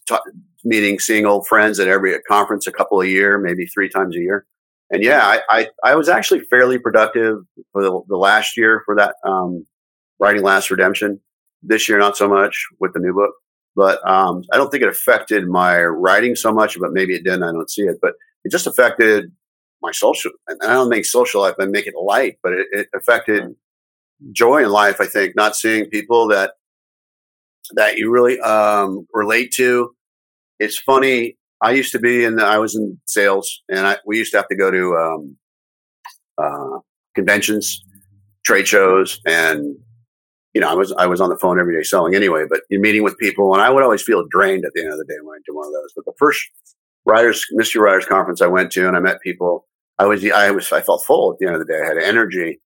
t- 0.09 0.17
meeting, 0.65 0.99
seeing 0.99 1.27
old 1.27 1.47
friends 1.47 1.79
at 1.79 1.89
every 1.89 2.19
conference 2.29 2.67
a 2.67 2.73
couple 2.73 3.01
a 3.01 3.07
year, 3.07 3.39
maybe 3.39 3.67
three 3.67 3.89
times 3.89 4.17
a 4.17 4.21
year. 4.21 4.47
And 4.91 5.03
yeah, 5.03 5.23
I, 5.25 5.41
I, 5.51 5.69
I 5.85 5.95
was 5.97 6.09
actually 6.09 6.41
fairly 6.41 6.79
productive 6.79 7.39
for 7.73 7.83
the, 7.83 8.01
the 8.09 8.17
last 8.17 8.57
year 8.57 8.83
for 8.85 8.95
that 8.97 9.17
um, 9.25 9.67
writing 10.21 10.43
Last 10.43 10.71
Redemption. 10.71 11.21
This 11.63 11.89
year, 11.89 11.99
not 11.99 12.17
so 12.17 12.29
much 12.29 12.67
with 12.79 12.93
the 12.93 13.01
new 13.01 13.13
book, 13.13 13.33
but 13.75 14.07
um, 14.09 14.43
I 14.53 14.57
don't 14.57 14.71
think 14.71 14.85
it 14.85 14.89
affected 14.89 15.49
my 15.49 15.83
writing 15.83 16.37
so 16.37 16.53
much. 16.53 16.79
But 16.79 16.93
maybe 16.93 17.15
it 17.15 17.25
did. 17.25 17.43
I 17.43 17.51
don't 17.51 17.71
see 17.71 17.83
it, 17.83 17.97
but 18.01 18.13
it 18.45 18.53
just 18.53 18.69
affected 18.69 19.33
my 19.87 19.93
social. 19.93 20.33
And 20.49 20.61
I 20.63 20.75
don't 20.75 20.91
make 20.91 21.07
social 21.07 21.41
life. 21.41 21.55
I 21.59 21.67
make 21.67 21.87
it 21.87 21.95
light, 21.97 22.39
but 22.43 22.53
it, 22.53 22.67
it 22.73 22.89
affected 22.95 23.55
joy 24.33 24.65
in 24.65 24.71
life. 24.71 25.01
I 25.01 25.07
think 25.07 25.37
not 25.37 25.57
seeing 25.57 25.87
people 25.87 26.29
that 26.29 26.53
that 27.73 27.97
you 27.97 28.11
really 28.11 28.39
um, 28.41 29.07
relate 29.13 29.53
to. 29.57 29.95
It's 30.59 30.79
funny. 30.79 31.37
I 31.63 31.73
used 31.73 31.93
to 31.93 31.99
be 31.99 32.25
in. 32.25 32.37
The, 32.37 32.45
I 32.45 32.59
was 32.59 32.75
in 32.75 33.01
sales, 33.07 33.63
and 33.69 33.87
I, 33.87 33.97
we 34.07 34.19
used 34.19 34.33
to 34.33 34.39
have 34.39 34.49
to 34.49 34.57
go 34.57 34.71
to 34.71 34.97
um, 34.97 35.37
uh, 36.39 36.79
conventions, 37.15 37.83
trade 38.45 38.69
shows, 38.69 39.21
and 39.27 39.77
you 40.55 40.61
know, 40.61 40.71
I 40.71 40.75
was 40.75 40.93
I 40.93 41.07
was 41.07 41.21
on 41.21 41.29
the 41.29 41.39
phone 41.39 41.61
every 41.61 41.77
day 41.77 41.83
selling 41.83 42.15
anyway. 42.15 42.45
But 42.49 42.63
you're 42.71 42.81
meeting 42.81 43.03
with 43.03 43.19
people, 43.19 43.53
and 43.53 43.63
I 43.63 43.71
would 43.71 43.83
always 43.83 44.03
feel 44.03 44.25
drained 44.31 44.65
at 44.65 44.73
the 44.75 44.83
end 44.83 44.93
of 44.93 44.99
the 44.99 45.05
day 45.05 45.17
when 45.23 45.37
I 45.37 45.41
did 45.45 45.55
one 45.55 45.67
of 45.67 45.73
those. 45.73 45.93
But 45.95 46.05
the 46.05 46.15
first 46.19 46.41
writers 47.05 47.45
mystery 47.53 47.83
writers 47.83 48.07
conference 48.07 48.41
I 48.41 48.47
went 48.47 48.73
to, 48.73 48.87
and 48.87 48.97
I 48.97 49.01
met 49.01 49.21
people. 49.21 49.67
I 49.99 50.07
was 50.07 50.29
I 50.31 50.51
was 50.51 50.71
I 50.73 50.81
felt 50.81 51.05
full 51.07 51.33
at 51.33 51.39
the 51.39 51.47
end 51.47 51.57
of 51.57 51.67
the 51.67 51.73
day. 51.73 51.81
I 51.83 51.87
had 51.87 51.99
energy. 51.99 52.61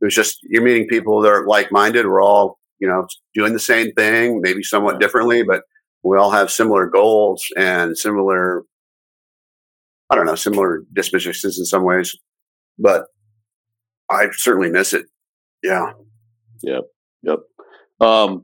It 0.00 0.04
was 0.04 0.14
just 0.14 0.38
you're 0.42 0.62
meeting 0.62 0.86
people 0.86 1.20
that 1.22 1.30
are 1.30 1.46
like 1.46 1.72
minded. 1.72 2.06
We're 2.06 2.22
all 2.22 2.58
you 2.84 2.88
know, 2.88 3.06
doing 3.34 3.52
the 3.52 3.58
same 3.58 3.92
thing, 3.92 4.40
maybe 4.42 4.62
somewhat 4.62 5.00
differently, 5.00 5.42
but 5.42 5.62
we 6.02 6.18
all 6.18 6.30
have 6.30 6.50
similar 6.50 6.86
goals 6.86 7.42
and 7.56 7.96
similar, 7.96 8.64
I 10.10 10.16
don't 10.16 10.26
know, 10.26 10.34
similar 10.34 10.82
dispositions 10.92 11.58
in 11.58 11.64
some 11.64 11.82
ways. 11.84 12.14
But 12.78 13.04
I 14.10 14.26
certainly 14.32 14.70
miss 14.70 14.92
it. 14.92 15.06
Yeah. 15.62 15.92
Yep. 16.62 16.82
Yep. 17.22 17.38
Um, 18.00 18.42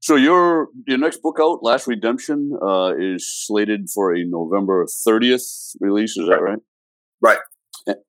so 0.00 0.16
your 0.16 0.68
your 0.86 0.98
next 0.98 1.22
book 1.22 1.38
out, 1.40 1.62
Last 1.62 1.86
Redemption, 1.86 2.58
uh, 2.60 2.94
is 2.98 3.28
slated 3.28 3.88
for 3.94 4.12
a 4.12 4.24
November 4.24 4.86
30th 5.06 5.76
release. 5.80 6.16
Is 6.16 6.28
that 6.28 6.40
right? 6.42 6.58
Right. 7.20 7.38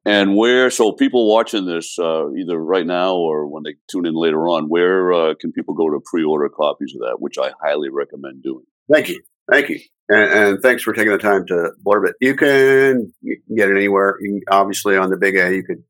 And 0.06 0.36
where, 0.36 0.70
so 0.70 0.92
people 0.92 1.32
watching 1.32 1.65
this 1.65 1.98
uh, 2.00 2.32
either 2.34 2.58
right 2.58 2.86
now 2.86 3.15
or 3.15 3.48
when 3.48 3.63
they 3.63 3.76
tune 3.89 4.06
in 4.06 4.13
later 4.13 4.48
on, 4.50 4.65
where 4.65 5.13
uh, 5.13 5.34
can 5.39 5.52
people 5.52 5.74
go 5.74 5.89
to 5.89 6.02
pre-order 6.06 6.50
copies 6.50 6.94
of 6.96 7.02
that, 7.02 7.18
which 7.20 7.38
I 7.38 7.52
highly 7.62 7.89
recommend 7.89 8.44
doing? 8.44 8.65
Thank 8.92 9.10
you, 9.10 9.22
thank 9.50 9.70
you, 9.70 9.80
and, 10.10 10.32
and 10.32 10.62
thanks 10.62 10.84
for 10.84 10.94
taking 10.94 11.12
the 11.12 11.18
time 11.18 11.46
to 11.48 11.72
blurb 11.86 12.10
it. 12.10 12.15
You 12.20 12.36
can, 12.36 13.13
get 13.56 13.70
it 13.70 13.76
anywhere. 13.76 14.18
Can, 14.22 14.42
obviously, 14.50 14.98
on 14.98 15.10
the 15.10 15.18
Big 15.18 15.38
A, 15.38 15.54
you 15.54 15.63
could 15.63 15.84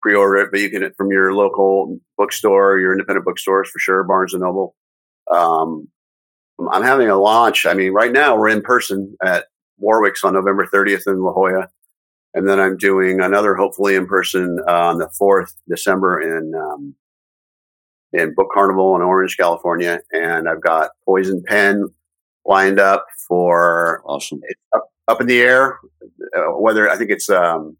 pre-order 0.00 0.36
it, 0.36 0.50
but 0.50 0.60
you 0.60 0.70
can 0.70 0.80
get 0.80 0.86
it 0.86 0.94
from 0.96 1.10
your 1.10 1.34
local 1.34 1.98
bookstore, 2.16 2.78
your 2.78 2.92
independent 2.92 3.24
bookstores 3.24 3.68
for 3.70 3.78
sure, 3.78 4.04
Barnes 4.04 4.32
and 4.32 4.42
Noble. 4.42 4.74
Um, 5.30 5.88
I'm 6.70 6.84
having 6.84 7.08
a 7.08 7.18
launch. 7.18 7.66
I 7.66 7.74
mean, 7.74 7.92
right 7.92 8.12
now 8.12 8.36
we're 8.36 8.48
in 8.48 8.62
person 8.62 9.16
at 9.22 9.46
Warwick's 9.78 10.24
on 10.24 10.34
November 10.34 10.66
30th 10.72 11.06
in 11.06 11.20
La 11.20 11.32
Jolla. 11.32 11.68
And 12.36 12.46
then 12.46 12.60
I'm 12.60 12.76
doing 12.76 13.22
another, 13.22 13.54
hopefully 13.54 13.94
in 13.94 14.06
person, 14.06 14.58
uh, 14.68 14.88
on 14.88 14.98
the 14.98 15.08
4th 15.18 15.54
December 15.70 16.20
in 16.20 16.54
um, 16.54 16.94
in 18.12 18.34
Book 18.34 18.48
Carnival 18.52 18.94
in 18.94 19.00
Orange, 19.00 19.38
California. 19.38 20.00
And 20.12 20.46
I've 20.46 20.60
got 20.60 20.90
Poison 21.06 21.42
Pen 21.46 21.88
lined 22.44 22.78
up 22.78 23.06
for 23.26 24.02
awesome 24.04 24.40
up, 24.74 24.84
up 25.08 25.20
in 25.22 25.28
the 25.28 25.40
air. 25.40 25.78
Uh, 26.36 26.58
whether 26.58 26.90
I 26.90 26.98
think 26.98 27.10
it's 27.10 27.30
um, 27.30 27.78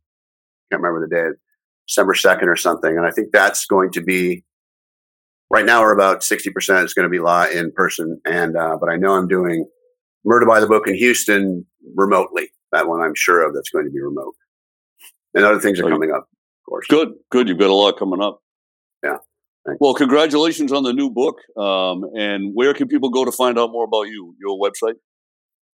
can't 0.73 0.83
remember 0.83 1.07
the 1.07 1.14
day, 1.14 1.37
December 1.87 2.14
second 2.14 2.49
or 2.49 2.57
something. 2.57 2.97
And 2.97 3.07
I 3.07 3.11
think 3.11 3.33
that's 3.33 3.66
going 3.66 3.92
to 3.92 4.01
be 4.01 4.42
right 5.51 5.66
now. 5.66 5.83
We're 5.83 5.92
about 5.92 6.25
sixty 6.25 6.49
percent 6.49 6.87
is 6.87 6.95
going 6.95 7.05
to 7.05 7.11
be 7.11 7.21
live 7.21 7.53
in 7.53 7.73
person, 7.73 8.23
and 8.25 8.57
uh, 8.57 8.79
but 8.81 8.88
I 8.88 8.97
know 8.97 9.12
I'm 9.12 9.29
doing 9.29 9.66
Murder 10.25 10.47
by 10.47 10.61
the 10.61 10.66
Book 10.66 10.88
in 10.88 10.95
Houston 10.95 11.66
remotely. 11.95 12.49
That 12.73 12.88
one 12.88 13.03
I'm 13.03 13.14
sure 13.14 13.47
of. 13.47 13.55
That's 13.55 13.69
going 13.69 13.85
to 13.85 13.90
be 13.90 14.01
remote 14.01 14.35
and 15.37 15.44
other 15.44 15.61
things 15.61 15.79
are 15.79 15.88
coming 15.88 16.11
up, 16.11 16.22
of 16.22 16.66
course. 16.68 16.87
Good, 16.88 17.11
good. 17.31 17.49
You've 17.49 17.59
got 17.59 17.70
a 17.70 17.75
lot 17.75 17.99
coming 17.99 18.22
up. 18.22 18.40
Yeah. 19.05 19.18
Thanks. 19.66 19.79
Well, 19.81 19.94
congratulations 19.94 20.72
on 20.72 20.83
the 20.83 20.92
new 20.92 21.11
book. 21.11 21.37
Um, 21.57 22.05
and 22.16 22.53
where 22.55 22.72
can 22.72 22.88
people 22.88 23.11
go 23.11 23.25
to 23.25 23.31
find 23.31 23.59
out 23.59 23.70
more 23.70 23.85
about 23.85 24.05
you? 24.05 24.35
Your 24.40 24.59
website? 24.59 24.94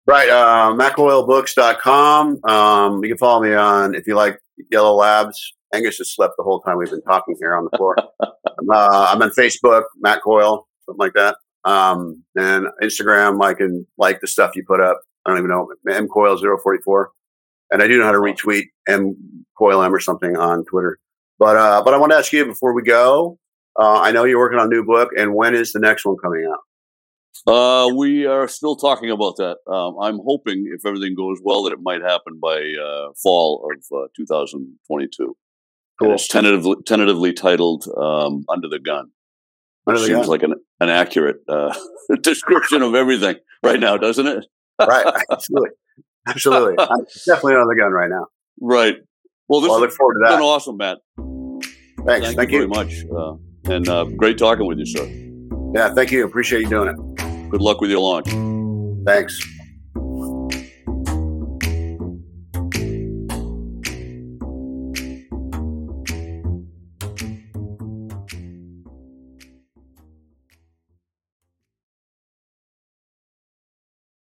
Right, 0.08 0.30
uh, 0.30 0.74
mattcoylebooks.com. 0.74 2.44
Um, 2.44 3.04
you 3.04 3.10
can 3.10 3.18
follow 3.18 3.44
me 3.44 3.54
on, 3.54 3.94
if 3.94 4.08
you 4.08 4.16
like 4.16 4.40
Yellow 4.72 4.96
Labs. 4.96 5.54
Angus 5.74 6.00
has 6.00 6.14
slept 6.14 6.34
the 6.38 6.44
whole 6.44 6.60
time 6.62 6.78
we've 6.78 6.90
been 6.90 7.04
talking 7.04 7.36
here 7.40 7.56
on 7.56 7.68
the 7.70 7.78
floor. 7.78 7.96
uh, 8.22 8.28
I'm 8.68 9.22
on 9.22 9.30
Facebook, 9.30 9.84
Matt 10.00 10.22
Coyle, 10.24 10.68
something 10.86 11.00
like 11.00 11.14
that. 11.14 11.38
Um, 11.64 12.24
and 12.36 12.66
Instagram, 12.82 13.42
I 13.44 13.54
can 13.54 13.86
like 13.98 14.22
the 14.22 14.28
stuff 14.28 14.52
you 14.56 14.64
put 14.68 14.82
up. 14.82 15.00
I 15.26 15.30
don't 15.30 15.38
even 15.38 15.52
know, 15.52 15.70
mcoil044 15.88 17.06
and 17.72 17.82
I 17.82 17.88
do 17.88 17.98
know 17.98 18.06
how 18.06 18.12
to 18.12 18.20
retweet 18.20 18.66
M 18.88 19.41
Coil 19.58 19.82
M 19.84 19.94
or 19.94 20.00
something 20.00 20.36
on 20.36 20.66
Twitter. 20.66 21.00
But 21.40 21.58
uh, 21.58 21.82
but 21.84 21.94
I 21.94 21.98
want 21.98 22.12
to 22.12 22.18
ask 22.18 22.32
you 22.32 22.46
before 22.46 22.74
we 22.74 22.84
go. 22.84 23.38
Uh, 23.80 24.02
I 24.02 24.12
know 24.12 24.26
you're 24.26 24.38
working 24.40 24.60
on 24.60 24.68
a 24.68 24.70
new 24.70 24.84
book, 24.84 25.10
and 25.18 25.34
when 25.34 25.56
is 25.56 25.72
the 25.72 25.80
next 25.80 26.06
one 26.06 26.18
coming 26.22 26.46
out? 26.52 26.60
Uh, 27.48 27.88
we 27.96 28.26
are 28.26 28.48
still 28.48 28.76
talking 28.76 29.10
about 29.10 29.38
that. 29.38 29.58
Um, 29.72 29.96
I'm 30.00 30.20
hoping, 30.24 30.70
if 30.76 30.86
everything 30.86 31.16
goes 31.16 31.40
well, 31.42 31.64
that 31.64 31.74
it 31.74 31.80
might 31.82 32.02
happen 32.02 32.40
by 32.42 32.58
uh, 32.58 33.14
fall 33.24 33.68
of 33.72 33.98
uh, 33.98 34.08
2022. 34.16 35.18
Cool. 35.18 35.36
And 36.02 36.14
it's 36.14 36.28
tentatively 36.28 36.76
tentatively 36.86 37.34
titled 37.34 37.88
um, 37.98 38.46
"Under 38.50 38.68
the 38.68 38.80
Gun." 38.80 39.12
Under 39.88 40.00
the 40.00 40.08
Seems 40.08 40.22
gun. 40.22 40.28
like 40.28 40.44
an 40.44 40.54
an 40.80 40.90
accurate 40.90 41.38
uh, 41.48 41.74
description 42.22 42.82
of 42.82 42.94
everything 42.94 43.38
right 43.64 43.80
now, 43.80 43.98
doesn't 43.98 44.28
it? 44.28 44.46
right, 44.80 45.06
absolutely. 45.32 45.70
Absolutely. 46.28 46.76
I'm 46.78 47.06
definitely 47.26 47.56
under 47.56 47.66
the 47.68 47.76
gun 47.80 47.92
right 47.92 48.10
now. 48.10 48.28
Right. 48.60 48.98
Well, 49.52 49.60
this 49.60 49.68
well, 49.70 49.80
I 49.80 49.82
look 49.82 49.92
forward 49.92 50.14
to 50.14 50.20
that. 50.24 50.38
been 50.38 50.46
awesome, 50.46 50.78
Matt. 50.78 51.00
Thanks. 52.06 52.26
Thank, 52.26 52.38
thank 52.38 52.52
you, 52.52 52.62
you, 52.62 52.68
very 52.70 52.86
much. 52.86 53.04
Uh, 53.14 53.34
and 53.70 53.90
uh, 53.90 54.06
great 54.06 54.38
talking 54.38 54.66
with 54.66 54.80
you, 54.80 54.86
sir. 54.86 55.06
Yeah, 55.76 55.94
thank 55.94 56.10
you. 56.10 56.24
Appreciate 56.24 56.62
you 56.62 56.70
doing 56.70 56.88
it. 56.88 57.50
Good 57.50 57.60
luck 57.60 57.82
with 57.82 57.92
your 57.92 58.00
launch. 58.00 58.30
Thanks. 59.06 59.38